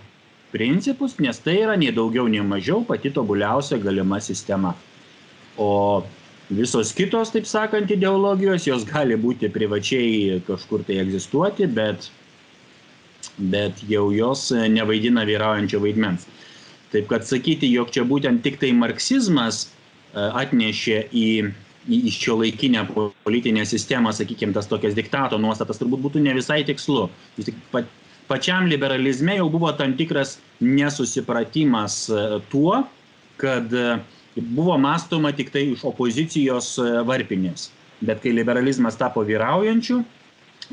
principus, 0.57 1.17
nes 1.21 1.41
tai 1.45 1.59
yra 1.63 1.77
nei 1.77 1.93
daugiau, 1.95 2.27
nei 2.33 2.45
mažiau 2.45 2.85
pati 2.89 3.13
tobuliausia 3.13 3.79
galima 3.83 4.21
sistema. 4.25 4.75
O 5.57 6.05
visos 6.51 6.93
kitos, 6.97 7.33
taip 7.35 7.49
sakant, 7.49 7.91
ideologijos, 7.91 8.67
jos 8.69 8.87
gali 8.89 9.19
būti 9.21 9.51
privačiai 9.53 10.41
kažkur 10.47 10.85
tai 10.87 11.01
egzistuoti, 11.03 11.69
bet, 11.79 12.09
bet 13.53 13.85
jau 13.91 14.09
jos 14.15 14.49
nevaidina 14.73 15.27
vyraujančio 15.29 15.83
vaidmens. 15.85 16.27
Taip 16.95 17.09
kad 17.11 17.27
sakyti, 17.29 17.69
jog 17.75 17.93
čia 17.93 18.07
būtent 18.09 18.45
tik 18.47 18.61
tai 18.63 18.71
marksizmas 18.73 19.67
e, 19.67 19.69
atnešė 20.23 21.07
į 21.13 21.29
į 21.87 22.11
šio 22.11 22.35
laikinę 22.41 22.83
politinę 23.23 23.63
sistemą, 23.67 24.11
sakykime, 24.11 24.55
tas 24.55 24.67
tokias 24.67 24.97
diktato 24.97 25.39
nuostatas, 25.39 25.79
turbūt 25.79 26.03
būtų 26.03 26.23
ne 26.25 26.35
visai 26.35 26.65
tikslu. 26.67 27.05
Vis 27.37 27.47
tik 27.47 27.61
pat, 27.71 27.87
pačiam 28.29 28.67
liberalizme 28.67 29.37
jau 29.39 29.49
buvo 29.51 29.73
tam 29.73 29.97
tikras 29.97 30.37
nesusipratimas 30.61 32.07
e, 32.09 32.41
tuo, 32.51 32.83
kad 33.37 33.73
e, 33.73 33.99
buvo 34.37 34.77
mąstoma 34.79 35.33
tik 35.37 35.53
tai 35.55 35.67
iš 35.73 35.85
opozicijos 35.89 36.77
e, 36.81 36.89
varpinės. 37.07 37.71
Bet 38.05 38.23
kai 38.25 38.35
liberalizmas 38.37 38.99
tapo 39.01 39.25
vyraujančiu, 39.25 40.03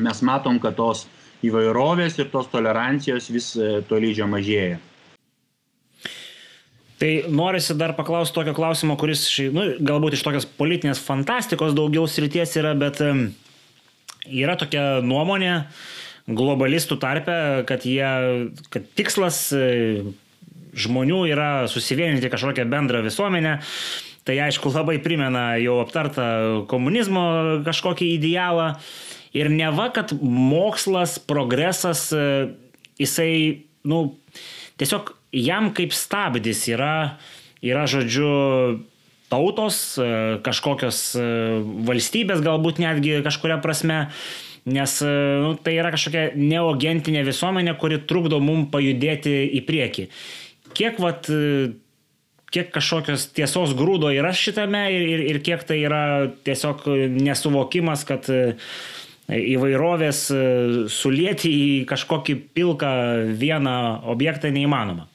mes 0.03 0.23
matom, 0.25 0.59
kad 0.59 0.75
tos 0.79 1.05
įvairovės 1.43 2.17
ir 2.19 2.31
tos 2.31 2.49
tolerancijos 2.51 3.29
vis 3.31 3.53
tolydžio 3.87 4.27
mažėja. 4.31 4.79
Tai 6.99 7.11
norisi 7.31 7.75
dar 7.75 7.95
paklausti 7.97 8.35
tokio 8.35 8.53
klausimo, 8.55 8.95
kuris 8.99 9.25
nu, 9.51 9.73
galbūt 9.83 10.15
iš 10.15 10.23
tokios 10.23 10.47
politinės 10.59 11.01
fantastikos 11.03 11.75
daugiau 11.75 12.07
srities 12.07 12.55
yra, 12.59 12.71
bet 12.79 13.01
yra 14.31 14.55
tokia 14.59 15.01
nuomonė, 15.03 15.55
uh, 15.57 16.02
globalistų 16.27 16.97
tarpe, 17.01 17.35
kad, 17.67 17.83
jie, 17.87 18.51
kad 18.71 18.85
tikslas 18.95 19.49
e, 19.55 20.03
žmonių 20.73 21.23
yra 21.33 21.49
susivienyti 21.71 22.31
kažkokią 22.31 22.65
bendrą 22.71 23.03
visuomenę. 23.05 23.57
Tai 24.23 24.37
aišku 24.45 24.71
labai 24.71 25.01
primena 25.03 25.57
jau 25.59 25.81
aptartą 25.81 26.63
komunizmo 26.71 27.25
kažkokį 27.65 28.13
idealą. 28.15 28.69
Ir 29.35 29.49
neva, 29.51 29.89
kad 29.91 30.13
mokslas, 30.21 31.17
progresas, 31.19 32.07
e, 32.15 32.53
jisai, 33.01 33.65
nu, 33.83 34.15
tiesiog 34.79 35.11
jam 35.35 35.73
kaip 35.75 35.91
stabdis 35.97 36.63
yra, 36.71 37.19
yra 37.59 37.83
žodžiu, 37.89 38.79
tautos, 39.33 39.97
e, 39.99 40.39
kažkokios 40.45 41.03
valstybės 41.89 42.45
galbūt 42.45 42.79
netgi 42.79 43.19
kažkuria 43.25 43.59
prasme 43.59 44.05
nes 44.65 45.01
e, 45.01 45.11
nu, 45.43 45.53
tai 45.59 45.75
yra 45.77 45.91
kažkokia 45.93 46.31
neogentinė 46.39 47.23
visuomenė, 47.27 47.75
kuri 47.79 47.99
trukdo 48.07 48.39
mum 48.43 48.67
pajudėti 48.71 49.35
į 49.59 49.63
priekį. 49.67 50.07
Kiek, 50.73 50.99
vat, 51.03 51.27
e, 51.27 51.73
kiek 52.53 52.71
kažkokios 52.73 53.27
tiesos 53.35 53.75
grūdo 53.77 54.11
yra 54.15 54.31
šitame 54.35 54.85
ir, 54.93 55.07
ir, 55.15 55.23
ir 55.33 55.41
kiek 55.43 55.65
tai 55.67 55.81
yra 55.83 56.03
tiesiog 56.47 56.87
nesuvokimas, 57.19 58.05
kad 58.07 58.29
e, 58.31 58.43
įvairovės 59.33 60.25
sulėti 60.91 61.49
į 61.49 61.67
kažkokį 61.87 62.35
pilką 62.55 62.93
vieną 63.39 63.75
objektą 64.11 64.51
neįmanoma. 64.51 65.07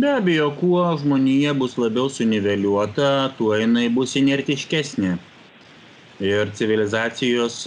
Be 0.00 0.08
abejo, 0.16 0.46
kuo 0.56 0.86
žmonija 0.96 1.52
bus 1.58 1.74
labiau 1.76 2.08
suniveliuota, 2.08 3.34
tuo 3.36 3.52
jinai 3.58 3.90
bus 3.92 4.14
inertiškesnė 4.16 5.18
ir 6.20 6.52
civilizacijos, 6.56 7.64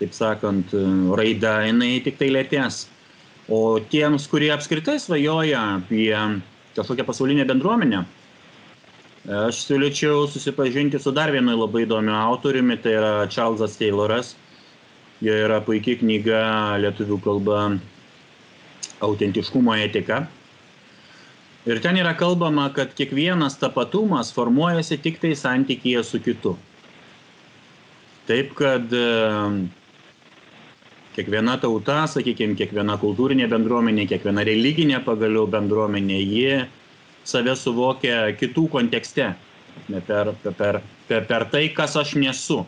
taip 0.00 0.16
sakant, 0.16 0.72
raida 1.16 1.60
jinai 1.66 1.98
tik 2.04 2.18
tai 2.20 2.30
lėtės. 2.32 2.86
O 3.50 3.80
tiems, 3.90 4.28
kurie 4.30 4.52
apskritai 4.54 5.00
svajoja 5.02 5.60
apie 5.80 6.14
kažkokią 6.76 7.06
pasaulinę 7.08 7.46
bendruomenę, 7.48 8.04
aš 9.26 9.64
siūlyčiau 9.66 10.28
susipažinti 10.30 11.00
su 11.02 11.10
dar 11.12 11.32
vienu 11.34 11.56
labai 11.58 11.82
įdomiu 11.86 12.14
autoriumi, 12.14 12.78
tai 12.78 12.94
yra 13.00 13.14
Charlesas 13.26 13.76
Tayloras. 13.80 14.36
Jo 15.20 15.34
yra 15.36 15.58
puikia 15.60 15.98
knyga 16.00 16.44
lietuvių 16.80 17.18
kalba 17.20 17.64
autentiškumo 19.04 19.74
etika. 19.76 20.22
Ir 21.68 21.80
ten 21.84 21.98
yra 22.00 22.14
kalbama, 22.16 22.70
kad 22.72 22.94
kiekvienas 22.96 23.58
tapatumas 23.60 24.30
formuojasi 24.32 24.96
tik 25.04 25.18
tai 25.20 25.34
santykėje 25.36 26.04
su 26.08 26.20
kitu. 26.24 26.54
Taip 28.30 28.52
kad 28.54 28.92
kiekviena 31.16 31.56
tauta, 31.58 32.04
sakykime, 32.10 32.54
kiekviena 32.58 32.94
kultūrinė 33.00 33.48
bendruomenė, 33.50 34.06
kiekviena 34.10 34.44
religinė 34.46 35.00
pagaliau 35.04 35.48
bendruomenė, 35.50 36.18
ji 36.22 36.60
save 37.26 37.56
suvokia 37.58 38.30
kitų 38.38 38.68
kontekste, 38.72 39.32
per, 40.06 40.32
per, 40.44 40.80
per, 41.08 41.26
per 41.26 41.46
tai, 41.52 41.66
kas 41.74 41.96
aš 41.98 42.14
nesu. 42.20 42.62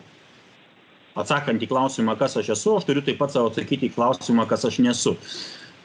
Atsakant 1.19 1.61
į 1.61 1.69
klausimą, 1.69 2.15
kas 2.17 2.35
aš 2.41 2.55
esu, 2.55 2.77
aš 2.79 2.87
turiu 2.89 3.03
taip 3.05 3.19
pat 3.21 3.33
savo 3.33 3.51
atsakyti 3.51 3.91
į 3.91 3.95
klausimą, 3.95 4.47
kas 4.49 4.65
aš 4.65 4.79
nesu. 4.81 5.13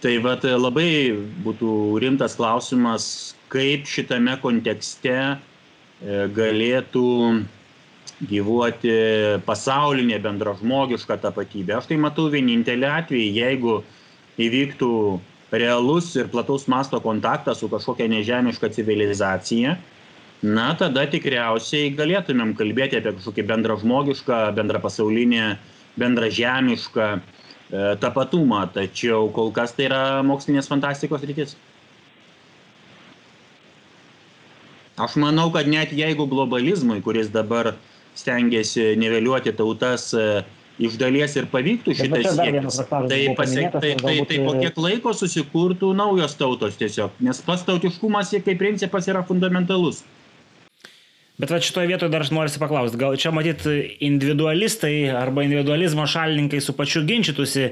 Tai 0.02 0.14
vat, 0.24 0.46
labai 0.46 0.90
būtų 1.44 1.70
rimtas 2.00 2.36
klausimas, 2.38 3.08
kaip 3.52 3.88
šitame 3.90 4.38
kontekste 4.40 5.16
e, 5.18 5.36
galėtų 6.32 7.08
gyvuoti 8.26 8.92
pasaulinė 9.46 10.18
bendražmogiška 10.22 11.18
tapatybė. 11.22 11.76
Aš 11.78 11.90
tai 11.90 11.98
matau 12.02 12.26
vienintelį 12.32 12.88
atvejį, 12.90 13.28
jeigu 13.36 13.76
įvyktų 14.42 14.92
realus 15.54 16.10
ir 16.18 16.28
plataus 16.32 16.66
masto 16.68 16.98
kontaktas 17.00 17.62
su 17.62 17.70
kažkokia 17.70 18.08
nežemiška 18.10 18.72
civilizacija, 18.74 19.78
na, 20.42 20.68
tada 20.78 21.06
tikriausiai 21.10 21.94
galėtumėm 21.98 22.54
kalbėti 22.58 22.98
apie 22.98 23.14
kažkokį 23.16 23.46
bendrą 23.48 23.78
žmogišką, 23.80 24.42
bendrą 24.58 24.82
pasaulinį, 24.82 25.46
bendrą 25.98 26.28
žemišką 26.30 27.08
e, 27.14 27.20
tapatumą, 28.02 28.66
tačiau 28.74 29.32
kol 29.34 29.50
kas 29.54 29.74
tai 29.74 29.88
yra 29.88 30.02
mokslinės 30.26 30.70
fantastikos 30.70 31.26
rytis. 31.26 31.56
Aš 34.98 35.14
manau, 35.22 35.48
kad 35.54 35.66
net 35.70 35.94
jeigu 35.94 36.26
globalizmui, 36.26 36.98
kuris 37.02 37.30
dabar 37.30 37.76
stengiasi 38.18 38.94
niveliuoti 38.98 39.54
tautas, 39.56 40.10
e, 40.14 40.42
iš 40.78 40.98
dalies 41.00 41.34
ir 41.38 41.48
pavyktų 41.50 41.94
šitas 41.98 42.36
siekis, 42.36 42.78
tai, 42.90 43.22
pasiek, 43.38 43.72
tai, 43.74 43.94
tai, 43.98 44.14
tai 44.28 44.38
po 44.44 44.54
kiek 44.58 44.78
laiko 44.78 45.14
susikurtų 45.16 45.90
naujos 45.98 46.36
tautos 46.38 46.78
tiesiog, 46.78 47.18
nes 47.24 47.42
pats 47.46 47.66
tautiškumas 47.66 48.34
kaip 48.36 48.60
principas 48.60 49.10
yra 49.10 49.24
fundamentalus. 49.26 50.04
Bet 51.38 51.52
va 51.54 51.60
šitoje 51.62 51.86
vietoje 51.86 52.10
dar 52.10 52.24
aš 52.24 52.32
noriu 52.34 52.58
paklausti, 52.58 52.98
gal 52.98 53.14
čia 53.14 53.30
matyt 53.30 53.62
individualistai 54.02 55.06
arba 55.14 55.44
individualizmo 55.46 56.02
šalininkai 56.10 56.58
su 56.58 56.74
pačiu 56.74 57.04
ginčytųsi, 57.06 57.68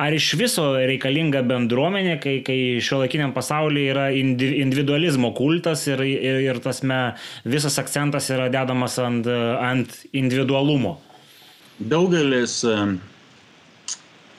ar 0.00 0.16
iš 0.16 0.30
viso 0.40 0.64
reikalinga 0.80 1.42
bendruomenė, 1.44 2.14
kai, 2.22 2.38
kai 2.46 2.56
šio 2.80 3.02
laikiniam 3.02 3.34
pasaulyje 3.36 3.92
yra 3.92 4.06
individualizmo 4.16 5.34
kultas 5.36 5.84
ir, 5.90 6.00
ir, 6.08 6.40
ir 6.46 6.62
tasme 6.64 7.02
visas 7.44 7.76
akcentas 7.84 8.30
yra 8.32 8.48
dedamas 8.48 8.96
ant, 9.04 9.28
ant 9.60 9.92
individualumo. 10.16 10.96
Daugelis, 11.76 12.62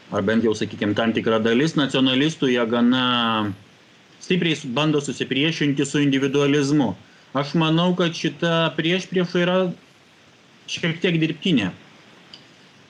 ar 0.09 0.25
bent 0.25 0.49
jau, 0.49 0.57
sakykime, 0.57 0.97
tam 0.97 1.13
tikra 1.13 1.37
dalis 1.45 1.77
nacionalistų, 1.77 2.49
jie 2.57 2.65
gana 2.73 3.07
stipriai 4.17 4.57
bando 4.73 4.97
susipriešinti 4.97 5.85
su 5.85 6.01
individualizmu 6.01 6.95
aš 7.33 7.55
manau 7.57 7.91
kad 7.97 8.13
šita 8.15 8.73
priešprieša 8.77 9.41
yra 9.41 9.57
šiek 10.69 10.99
tiek 11.01 11.17
dirbtinė. 11.21 11.71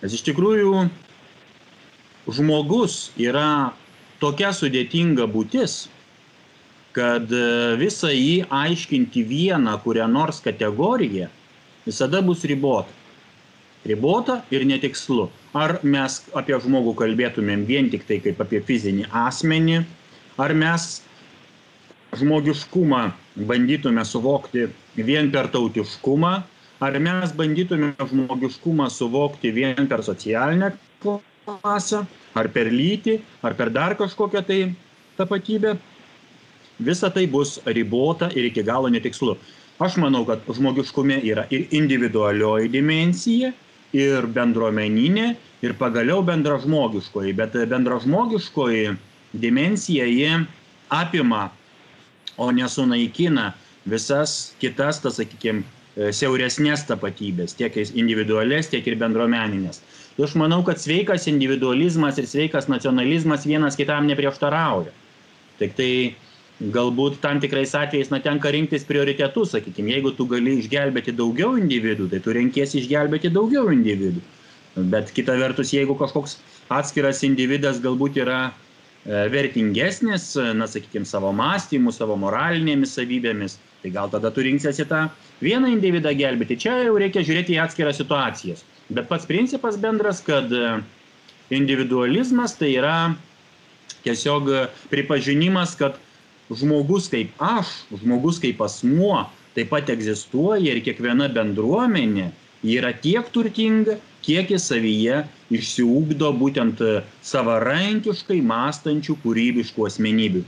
Nes 0.03 0.15
iš 0.15 0.23
tikrųjų 0.27 0.87
žmogus 2.31 3.11
yra 3.19 3.73
tokia 4.23 4.51
sudėtinga 4.55 5.27
būtis, 5.31 5.85
kad 6.93 7.31
e, 7.33 7.45
visą 7.79 8.11
jį 8.13 8.43
aiškinti 8.53 9.23
vieną 9.27 9.73
kurią 9.83 10.05
nors 10.11 10.43
kategoriją 10.43 11.29
visada 11.87 12.21
bus 12.21 12.43
ribota. 12.47 12.91
Ribota 13.83 14.37
ir 14.53 14.63
netikslu. 14.67 15.27
Ar 15.53 15.77
mes 15.83 16.21
apie 16.37 16.55
žmogų 16.63 16.93
kalbėtumėm 17.01 17.65
vien 17.67 17.89
tik 17.91 18.05
tai 18.07 18.21
kaip 18.23 18.39
apie 18.41 18.61
fizinį 18.63 19.09
asmenį, 19.25 19.81
ar 20.39 20.53
mes 20.55 21.01
žmogiškumą 22.19 23.03
bandytume 23.49 24.03
suvokti 24.05 24.67
vien 24.95 25.31
per 25.33 25.49
tautiškumą, 25.53 26.33
ar 26.83 26.99
mes 26.99 27.33
bandytume 27.37 27.93
žmogiškumą 27.97 28.89
suvokti 28.91 29.51
vien 29.55 29.87
per 29.89 30.03
socialinę 30.05 30.73
klasę, 31.01 32.03
ar 32.35 32.49
per 32.53 32.71
lytį, 32.71 33.19
ar 33.43 33.57
per 33.57 33.71
dar 33.73 33.97
kažkokią 33.99 34.43
tai 34.45 34.61
tapatybę, 35.17 35.75
visa 36.79 37.09
tai 37.13 37.25
bus 37.27 37.59
ribota 37.65 38.29
ir 38.35 38.49
iki 38.49 38.63
galo 38.63 38.89
netikslu. 38.89 39.37
Aš 39.81 39.97
manau, 39.97 40.23
kad 40.25 40.45
žmogiškume 40.47 41.19
yra 41.25 41.47
ir 41.51 41.67
individualioji 41.73 42.69
dimensija, 42.71 43.51
ir 43.93 44.25
bendruomeninė, 44.35 45.33
ir 45.63 45.75
pagaliau 45.77 46.23
bendražmogiškoji, 46.25 47.33
bet 47.37 47.57
bendražmogiškoji 47.69 48.93
dimensija 49.33 50.05
jie 50.09 50.31
apima 50.89 51.49
o 52.37 52.49
nesunaikina 52.51 53.53
visas 53.89 54.53
kitas, 54.61 55.01
tas, 55.03 55.19
sakykime, 55.19 55.63
siauresnės 55.93 56.87
tapatybės, 56.89 57.53
tiek 57.57 57.75
individualės, 57.93 58.71
tiek 58.71 58.87
ir 58.89 58.97
bendruomeninės. 59.01 59.83
Tai 60.17 60.25
aš 60.27 60.35
manau, 60.41 60.63
kad 60.65 60.81
sveikas 60.81 61.27
individualizmas 61.29 62.17
ir 62.21 62.29
sveikas 62.29 62.69
nacionalizmas 62.69 63.45
vienas 63.45 63.77
kitam 63.77 64.07
neprieštarauja. 64.09 64.93
Tik 65.59 65.75
tai 65.77 65.91
galbūt 66.73 67.19
tam 67.21 67.41
tikrais 67.43 67.73
atvejais 67.77 68.09
na, 68.13 68.21
tenka 68.23 68.51
rinktis 68.53 68.85
prioritetus, 68.89 69.53
sakykime, 69.53 69.93
jeigu 69.93 70.13
tu 70.17 70.25
gali 70.29 70.57
išgelbėti 70.61 71.13
daugiau 71.17 71.57
individų, 71.59 72.09
tai 72.11 72.21
tu 72.25 72.33
renkiesi 72.33 72.79
išgelbėti 72.81 73.33
daugiau 73.33 73.69
individų. 73.73 74.21
Bet 74.89 75.11
kita 75.13 75.35
vertus, 75.37 75.73
jeigu 75.73 75.97
kažkoks 75.97 76.39
atskiras 76.73 77.21
individas 77.25 77.81
galbūt 77.83 78.17
yra 78.21 78.39
vertingesnis, 79.05 80.29
na, 80.55 80.67
sakykime, 80.67 81.05
savo 81.05 81.33
mąstymu, 81.35 81.91
savo 81.91 82.15
moralinėmis 82.19 82.95
savybėmis, 82.95 83.57
tai 83.83 83.91
gal 83.91 84.11
tada 84.13 84.31
tu 84.31 84.45
rinksiesi 84.45 84.85
tą 84.87 85.09
vieną 85.43 85.73
individą 85.73 86.13
gelbėti. 86.15 86.59
Čia 86.63 86.77
jau 86.85 86.95
reikia 87.01 87.25
žiūrėti 87.25 87.57
į 87.57 87.61
atskiras 87.65 87.99
situacijas. 87.99 88.63
Bet 88.93 89.09
pats 89.09 89.27
principas 89.27 89.75
bendras, 89.79 90.21
kad 90.23 90.51
e, 90.51 90.77
individualizmas 91.51 92.55
tai 92.59 92.71
yra 92.77 92.97
tiesiog 94.07 94.49
pripažinimas, 94.91 95.75
kad 95.79 95.99
žmogus 96.51 97.09
kaip 97.11 97.35
aš, 97.43 97.71
žmogus 98.03 98.39
kaip 98.43 98.61
asmuo 98.63 99.25
taip 99.53 99.69
pat 99.71 99.91
egzistuoja 99.93 100.73
ir 100.73 100.81
kiekviena 100.85 101.27
bendruomenė 101.33 102.31
yra 102.63 102.93
tiek 102.95 103.27
turtinga, 103.33 103.97
kiek 104.23 104.51
jis 104.53 104.67
savyje 104.71 105.23
išsiugdo 105.53 106.31
būtent 106.39 106.81
e, 106.81 107.01
savarankiškai 107.25 108.39
mąstančių 108.47 109.17
kūrybiškų 109.23 109.87
asmenybių. 109.89 110.43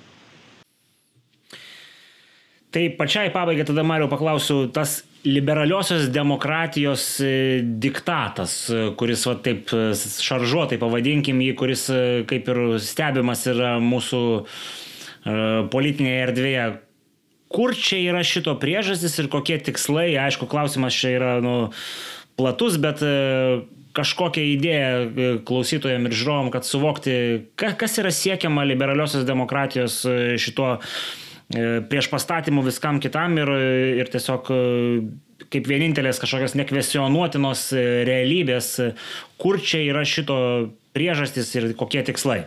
Tai 2.76 2.86
pačiai 3.00 3.32
pabaigai 3.32 3.64
tada 3.68 3.86
Mariau 3.88 4.10
paklausiu, 4.12 4.66
tas 4.76 4.98
liberaliosios 5.26 6.10
demokratijos 6.14 7.06
e, 7.24 7.36
diktatas, 7.64 8.58
e, 8.72 8.88
kuris 9.00 9.28
va 9.30 9.38
taip 9.46 9.72
šaržuotai 9.72 10.80
pavadinkim 10.82 11.44
jį, 11.44 11.54
kuris 11.60 11.88
kaip 12.32 12.52
ir 12.52 12.64
stebimas 12.84 13.46
yra 13.52 13.78
mūsų 13.84 14.24
politinėje 15.74 16.26
erdvėje. 16.28 16.66
Kur 17.54 17.76
čia 17.78 18.02
yra 18.02 18.24
šito 18.26 18.56
priežastis 18.60 19.20
ir 19.22 19.30
kokie 19.32 19.60
tikslai? 19.62 20.12
Aišku, 20.18 20.48
klausimas 20.50 20.96
čia 20.98 21.16
yra 21.20 21.34
nu, 21.46 21.56
platus, 22.40 22.80
bet 22.82 23.04
kažkokią 23.96 24.44
idėją 24.56 24.88
e, 24.96 25.28
klausytojams 25.48 26.10
ir 26.10 26.18
žiūrovom, 26.20 26.52
kad 26.54 26.68
suvokti, 26.68 27.16
kas 27.60 28.00
yra 28.02 28.12
siekiama 28.14 28.66
liberaliosios 28.68 29.26
demokratijos 29.28 30.02
e, 30.10 30.16
šituo 30.42 30.76
e, 30.76 31.80
prieš 31.90 32.10
pastatymų 32.12 32.66
viskam 32.68 33.00
kitam 33.04 33.40
ir, 33.42 33.52
ir 34.02 34.12
tiesiog 34.12 34.52
kaip 35.52 35.68
vienintelės 35.70 36.20
kažkokios 36.22 36.56
nekvesionuotinos 36.58 37.68
realybės, 38.08 38.72
kur 39.40 39.60
čia 39.62 39.84
yra 39.86 40.06
šito 40.08 40.38
priežastis 40.96 41.52
ir 41.60 41.70
kokie 41.78 42.02
tikslai. 42.08 42.46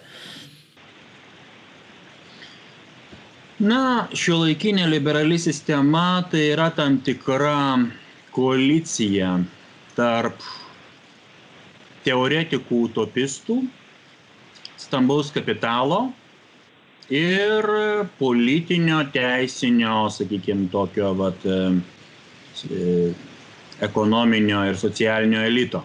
Na, 3.59 4.07
šio 4.14 4.37
laikinė 4.44 4.85
liberali 4.87 5.35
sistema 5.42 6.23
tai 6.31 6.44
yra 6.53 6.68
tam 6.71 7.01
tikra 7.03 7.81
koalicija 8.31 9.33
tarp 9.97 10.44
teoretikų 12.05 12.85
utopistų, 12.87 13.57
stambaus 14.79 15.33
kapitalo 15.35 16.12
ir 17.11 17.66
politinio, 18.21 19.01
teisinio, 19.11 20.07
sakykime, 20.14 20.71
tokio 20.71 21.11
vat, 21.18 21.42
e, 21.42 23.11
ekonominio 23.90 24.62
ir 24.71 24.79
socialinio 24.79 25.42
elito. 25.51 25.83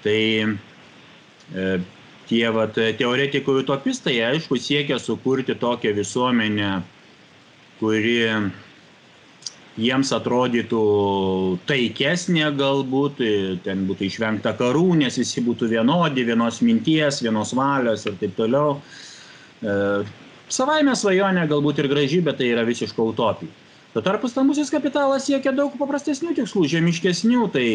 Tai 0.00 0.20
e, 0.40 1.70
tie 2.30 2.46
vat, 2.54 2.78
teoretikų 2.98 3.60
utopistai, 3.64 4.20
aišku, 4.30 4.58
siekia 4.62 5.00
sukurti 5.02 5.56
tokią 5.58 5.92
visuomenę, 5.96 6.72
kuri 7.80 8.18
jiems 9.80 10.10
atrodytų 10.14 10.82
taikesnė 11.68 12.50
galbūt, 12.58 13.22
ten 13.64 13.86
būtų 13.88 14.06
išvengta 14.08 14.52
karų, 14.58 14.86
nes 15.00 15.18
visi 15.20 15.42
būtų 15.44 15.70
vienodi, 15.70 16.26
vienos 16.28 16.60
minties, 16.64 17.22
vienos 17.24 17.54
valios 17.56 18.04
ir 18.06 18.18
taip 18.20 18.36
toliau. 18.38 18.76
E, 19.62 19.74
savaime 20.52 20.94
svajonė 20.98 21.46
galbūt 21.50 21.80
ir 21.82 21.90
graži, 21.92 22.20
bet 22.24 22.40
tai 22.40 22.52
yra 22.52 22.66
visiška 22.68 23.02
utopija. 23.02 23.52
Tuo 23.90 24.04
tarpu 24.06 24.28
stambusis 24.30 24.70
kapitalas 24.70 25.24
siekia 25.26 25.50
daug 25.54 25.74
paprastesnių 25.74 26.36
tikslų, 26.36 26.68
žemiškesnių, 26.70 27.46
tai 27.50 27.66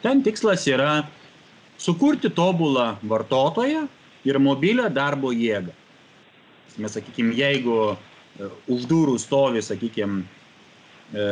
ten 0.00 0.22
tikslas 0.24 0.64
yra 0.70 1.02
sukurti 1.78 2.30
tobulą 2.32 2.94
vartotoją 3.04 3.84
ir 4.28 4.38
mobilę 4.42 4.88
darbo 4.92 5.32
jėgą. 5.34 5.74
Mes, 6.78 6.94
sakykime, 6.94 7.34
jeigu 7.34 7.78
e, 7.90 8.48
už 8.70 8.84
durų 8.90 9.16
stovi, 9.18 9.62
sakykime, 9.64 10.22
e, 11.10 11.24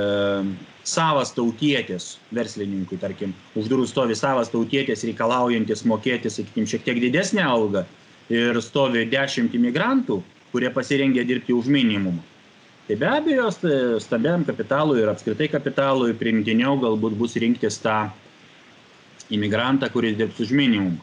savas 0.86 1.30
tautietis 1.36 2.16
verslininkui, 2.34 2.98
tarkim, 2.98 3.34
už 3.58 3.68
durų 3.70 3.86
stovi 3.86 4.16
savas 4.18 4.50
tautietis 4.50 5.04
reikalaujantis 5.06 5.84
mokėti, 5.86 6.32
sakykime, 6.32 6.66
šiek 6.70 6.86
tiek 6.86 7.02
didesnę 7.04 7.44
algą 7.46 7.84
ir 8.32 8.58
stovi 8.62 9.04
10 9.12 9.54
imigrantų, 9.54 10.18
kurie 10.50 10.72
pasirengia 10.74 11.22
dirbti 11.26 11.54
už 11.54 11.70
minimumą. 11.70 12.24
Tai 12.86 12.94
be 12.98 13.06
abejo, 13.10 13.48
stambiam 13.98 14.44
kapitalui 14.46 15.00
ir 15.02 15.10
apskritai 15.10 15.48
kapitalui 15.50 16.14
primtiniau 16.14 16.78
galbūt 16.78 17.16
bus 17.18 17.34
rinktis 17.42 17.80
tą 17.82 18.04
imigrantą, 19.34 19.90
kuris 19.90 20.14
dirbs 20.18 20.38
už 20.44 20.54
minimumą. 20.54 21.02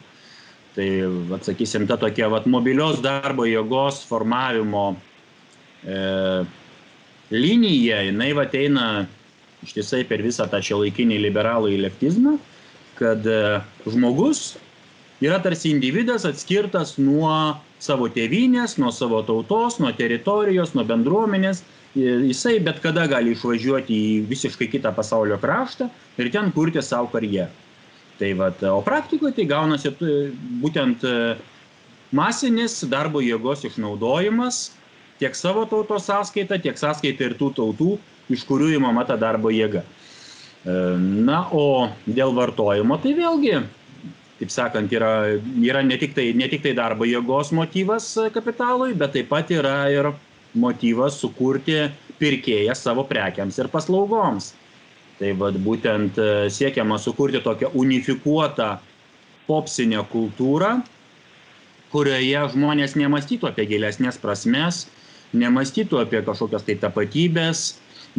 Tai, 0.74 0.88
atsakysim, 1.36 1.86
ta 1.86 1.94
tokia 2.00 2.26
vat, 2.32 2.48
mobilios 2.50 2.98
darbo 3.02 3.44
jėgos 3.46 4.00
formavimo 4.08 4.96
e, 5.86 5.98
linija, 7.30 8.00
jinai 8.08 8.32
vat, 8.34 8.56
eina 8.58 8.88
ištisai 9.62 10.02
per 10.08 10.24
visą 10.24 10.48
tą 10.50 10.58
šio 10.64 10.80
laikinį 10.82 11.20
liberalų 11.28 11.70
įlektizmą, 11.76 12.34
kad 12.98 13.22
e, 13.22 13.38
žmogus 13.86 14.56
yra 15.22 15.38
tarsi 15.44 15.70
individas 15.70 16.26
atskirtas 16.26 16.96
nuo 16.98 17.30
savo 17.78 18.10
tėvynės, 18.10 18.74
nuo 18.82 18.90
savo 18.94 19.22
tautos, 19.26 19.78
nuo 19.78 19.92
teritorijos, 19.94 20.74
nuo 20.74 20.84
bendruomenės. 20.88 21.62
Jisai 21.94 22.56
bet 22.58 22.80
kada 22.82 23.04
gali 23.06 23.36
išvažiuoti 23.36 23.94
į 23.94 24.14
visiškai 24.26 24.66
kitą 24.72 24.90
pasaulio 24.96 25.38
kraštą 25.38 25.86
ir 26.18 26.30
ten 26.34 26.50
kurti 26.50 26.82
savo 26.82 27.06
karjerą. 27.12 27.46
Tai 28.18 28.30
vat, 28.38 28.62
o 28.70 28.78
praktikoje 28.86 29.34
tai 29.34 29.44
gaunasi 29.50 29.90
būtent 30.62 31.02
e, 31.02 31.34
masinis 32.14 32.76
darbo 32.86 33.18
jėgos 33.24 33.64
išnaudojimas 33.66 34.68
tiek 35.18 35.34
savo 35.34 35.64
tautos 35.70 36.06
sąskaita, 36.06 36.60
tiek 36.62 36.78
sąskaita 36.78 37.26
ir 37.26 37.34
tų 37.40 37.50
tautų, 37.58 37.96
iš 38.30 38.44
kurių 38.46 38.70
įmama 38.76 39.02
ta 39.08 39.18
darbo 39.18 39.50
jėga. 39.50 39.82
E, 39.82 40.76
na, 41.26 41.42
o 41.50 41.90
dėl 42.06 42.34
vartojimo, 42.38 43.00
tai 43.02 43.16
vėlgi, 43.18 43.58
taip 44.38 44.54
sakant, 44.54 44.94
yra, 44.94 45.12
yra 45.58 45.82
ne, 45.82 45.98
tik 45.98 46.14
tai, 46.14 46.30
ne 46.38 46.46
tik 46.50 46.62
tai 46.62 46.76
darbo 46.78 47.08
jėgos 47.08 47.50
motyvas 47.56 48.12
kapitalui, 48.34 48.92
bet 48.94 49.16
taip 49.18 49.30
pat 49.34 49.50
yra 49.54 49.78
ir 49.90 50.12
motyvas 50.54 51.18
sukurti 51.18 51.88
pirkėją 52.20 52.78
savo 52.78 53.02
prekiams 53.10 53.58
ir 53.58 53.66
paslaugoms 53.72 54.52
tai 55.24 55.32
vat 55.40 55.56
būtent 55.56 56.18
e, 56.20 56.32
siekiama 56.52 56.98
sukurti 57.00 57.40
tokią 57.40 57.70
unifikuotą 57.80 58.74
popsinę 59.48 60.02
kultūrą, 60.12 60.76
kurioje 61.92 62.42
žmonės 62.52 62.96
nemastytų 63.00 63.48
apie 63.48 63.64
gilesnės 63.70 64.20
prasmes, 64.20 64.84
nemastytų 65.32 66.02
apie 66.02 66.20
kažkokias 66.26 66.66
tai 66.66 66.76
tapatybės, 66.82 67.64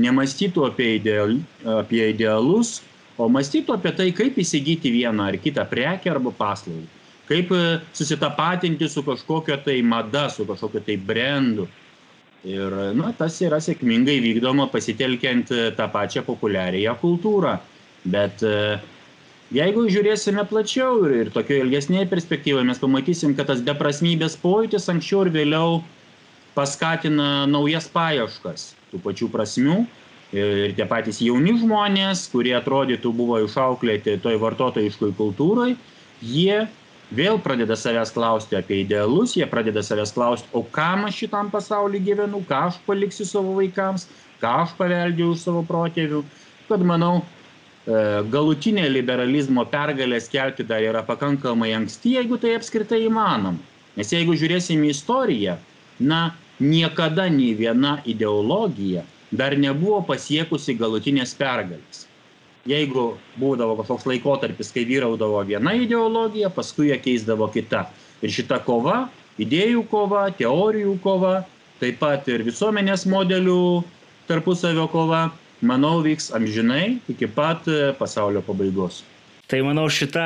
nemastytų 0.02 0.66
apie, 0.72 0.96
ideal, 0.98 1.38
apie 1.78 2.10
idealus, 2.10 2.80
o 3.22 3.30
mąstytų 3.32 3.78
apie 3.78 3.94
tai, 3.96 4.10
kaip 4.16 4.38
įsigyti 4.42 4.92
vieną 4.96 5.30
ar 5.30 5.38
kitą 5.40 5.66
prekę 5.70 6.12
arba 6.12 6.34
paslaugą, 6.36 6.88
kaip 7.30 7.54
e, 7.54 7.64
susitapatinti 7.94 8.90
su 8.90 9.06
kažkokia 9.06 9.60
tai 9.62 9.82
mada, 9.86 10.26
su 10.34 10.48
kažkokiu 10.50 10.82
tai 10.90 10.98
brandu, 10.98 11.70
ir 12.46 12.74
na 12.96 13.12
tas 13.18 13.40
yra 13.42 13.60
sėkmingai 13.64 14.20
vykdoma 14.24 14.70
pasitelkiant 14.72 15.52
e, 15.52 15.70
tą 15.76 15.88
pačią 15.92 16.24
populiariąją 16.28 16.94
kultūrą. 17.02 17.58
Bet 18.06 18.44
e, 18.46 18.78
jeigu 19.56 19.88
žiūrėsime 19.90 20.46
plačiau 20.50 21.02
ir, 21.08 21.18
ir 21.24 21.34
tokio 21.34 21.58
ilgesnėje 21.64 22.08
perspektyvoje 22.12 22.68
mes 22.70 22.82
pamatysim, 22.82 23.34
kad 23.38 23.50
tas 23.50 23.66
beprasmybės 23.66 24.38
pojūtis 24.44 24.90
anksčiau 24.94 25.26
ir 25.26 25.34
vėliau 25.36 25.82
paskatina 26.56 27.46
naujas 27.50 27.90
paieškas 27.92 28.74
tų 28.92 29.02
pačių 29.04 29.32
prasmių. 29.34 29.84
Ir 30.36 30.74
tie 30.76 30.86
patys 30.90 31.22
jauni 31.24 31.54
žmonės, 31.62 32.26
kurie 32.32 32.56
atrodytų 32.58 33.12
buvo 33.16 33.38
išauklėti 33.46 34.18
toj 34.24 34.40
vartotojiškoj 34.42 35.14
kultūroj, 35.16 35.76
jie 36.26 36.66
vėl 37.14 37.38
pradeda 37.42 37.76
savęs 37.78 38.12
klausti 38.16 38.58
apie 38.58 38.82
idealus, 38.84 39.36
jie 39.38 39.46
pradeda 39.50 39.84
savęs 39.86 40.14
klausti, 40.16 40.50
o 40.54 40.64
kam 40.64 41.06
aš 41.06 41.22
šitam 41.24 41.52
pasauliu 41.54 42.02
gyvenu, 42.02 42.42
ką 42.50 42.62
aš 42.70 42.80
paliksiu 42.88 43.28
savo 43.30 43.56
vaikams, 43.60 44.08
ką 44.42 44.54
aš 44.64 44.76
paveldėjau 44.80 45.36
iš 45.36 45.46
savo 45.46 45.64
protėvių. 45.68 46.24
Kad 46.70 46.82
manau, 46.82 47.20
e, 47.22 48.24
galutinė 48.34 48.88
liberalizmo 48.90 49.66
pergalė 49.70 50.20
skelbti 50.22 50.66
dar 50.66 50.82
yra 50.82 51.04
pakankamai 51.06 51.76
anksti, 51.78 52.16
jeigu 52.18 52.40
tai 52.42 52.56
apskritai 52.58 53.04
įmanoma. 53.06 53.62
Nes 53.96 54.10
jeigu 54.12 54.34
žiūrėsim 54.36 54.82
į 54.84 54.90
istoriją, 54.92 55.60
na, 56.00 56.34
niekada 56.60 57.30
nei 57.30 57.54
viena 57.56 58.00
ideologija 58.06 59.06
dar 59.32 59.56
nebuvo 59.60 60.02
pasiekusi 60.08 60.76
galutinės 60.80 61.36
pergalės 61.38 62.06
jeigu 62.70 63.16
būdavo 63.40 63.78
kažkoks 63.80 64.08
laikotarpis, 64.10 64.72
kai 64.74 64.86
vyraudavo 64.90 65.42
viena 65.48 65.76
ideologija, 65.78 66.50
paskui 66.54 66.90
ją 66.92 67.00
keisdavo 67.02 67.48
kita. 67.54 67.86
Ir 68.26 68.34
šita 68.34 68.60
kova, 68.66 69.06
idėjų 69.42 69.86
kova, 69.92 70.26
teorijų 70.34 70.98
kova, 71.04 71.40
taip 71.82 72.00
pat 72.02 72.28
ir 72.32 72.46
visuomenės 72.48 73.06
modelių 73.12 73.84
tarpusavio 74.30 74.88
kova, 74.90 75.28
manau, 75.66 76.00
vyks 76.06 76.32
amžinai 76.36 77.00
iki 77.12 77.30
pat 77.30 77.68
e, 77.70 77.92
pasaulio 78.00 78.42
pabaigos. 78.46 79.04
Tai 79.46 79.60
manau 79.62 79.86
šita 79.94 80.26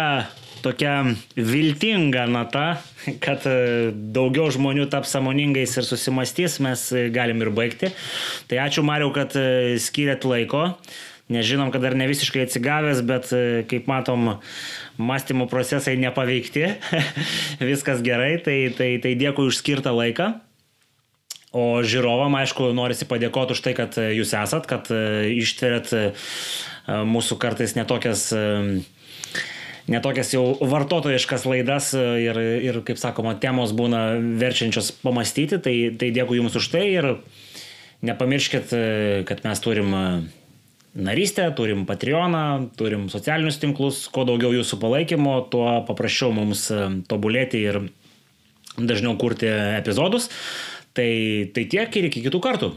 tokia 0.63 1.01
viltinga 1.35 2.23
nata, 2.31 2.79
kad 3.25 3.43
e, 3.49 3.91
daugiau 3.91 4.47
žmonių 4.55 4.87
taps 4.93 5.11
samoningais 5.15 5.75
ir 5.75 5.87
susimastys, 5.87 6.59
mes 6.63 6.87
galim 7.15 7.43
ir 7.43 7.51
baigti. 7.51 7.91
Tai 8.47 8.63
ačiū 8.69 8.85
Mariu, 8.87 9.11
kad 9.15 9.35
e, 9.35 9.75
skiriat 9.81 10.27
laiko. 10.27 10.69
Nežinom, 11.29 11.69
kad 11.69 11.83
dar 11.85 11.93
ne 11.93 12.07
visiškai 12.09 12.41
atsigavęs, 12.47 13.03
bet 13.05 13.27
e, 13.37 13.61
kaip 13.69 13.85
matom, 13.85 14.39
mąstymo 14.97 15.45
procesai 15.49 15.93
nepaveikti. 16.01 16.63
Viskas 17.69 18.01
gerai, 18.01 18.39
tai, 18.41 18.55
tai, 18.73 18.95
tai 19.03 19.11
dėkui 19.13 19.45
už 19.51 19.59
skirtą 19.61 19.93
laiką. 19.93 20.31
O 21.53 21.83
žiūrovam, 21.85 22.33
aišku, 22.39 22.71
norisi 22.73 23.05
padėkoti 23.09 23.53
už 23.53 23.61
tai, 23.61 23.75
kad 23.77 23.99
e, 24.01 24.07
jūs 24.17 24.33
esat, 24.41 24.65
kad 24.69 24.89
e, 24.89 25.29
ištverėt 25.37 25.93
mūsų 26.89 27.37
kartais 27.37 27.75
netokias 27.77 28.31
netokias 29.89 30.33
jau 30.33 30.41
vartotojiškas 30.65 31.45
laidas 31.45 31.91
ir, 31.93 32.41
ir, 32.41 32.81
kaip 32.85 32.97
sakoma, 32.97 33.35
temos 33.37 33.75
būna 33.77 34.17
verčiančios 34.41 34.89
pamastyti, 35.05 35.61
tai, 35.61 35.75
tai 35.93 36.09
dėkui 36.15 36.41
Jums 36.41 36.57
už 36.57 36.71
tai 36.73 36.87
ir 36.89 37.11
nepamirškit, 38.01 38.73
kad 39.29 39.45
mes 39.45 39.61
turim 39.61 39.93
narystę, 40.95 41.51
turim 41.55 41.85
Patreoną, 41.85 42.69
turim 42.77 43.07
socialinius 43.09 43.59
tinklus, 43.61 44.01
kuo 44.13 44.25
daugiau 44.27 44.53
jūsų 44.55 44.79
palaikymo, 44.81 45.35
tuo 45.53 45.67
paprasčiau 45.87 46.33
mums 46.35 46.67
e, 46.73 46.81
tobulėti 47.09 47.61
ir 47.69 47.81
dažniau 48.79 49.17
kurti 49.19 49.49
epizodus. 49.79 50.29
Tai, 50.97 51.09
tai 51.53 51.65
tiek 51.69 51.95
ir 51.99 52.09
iki 52.09 52.23
kitų 52.25 52.41
kartų. 52.43 52.71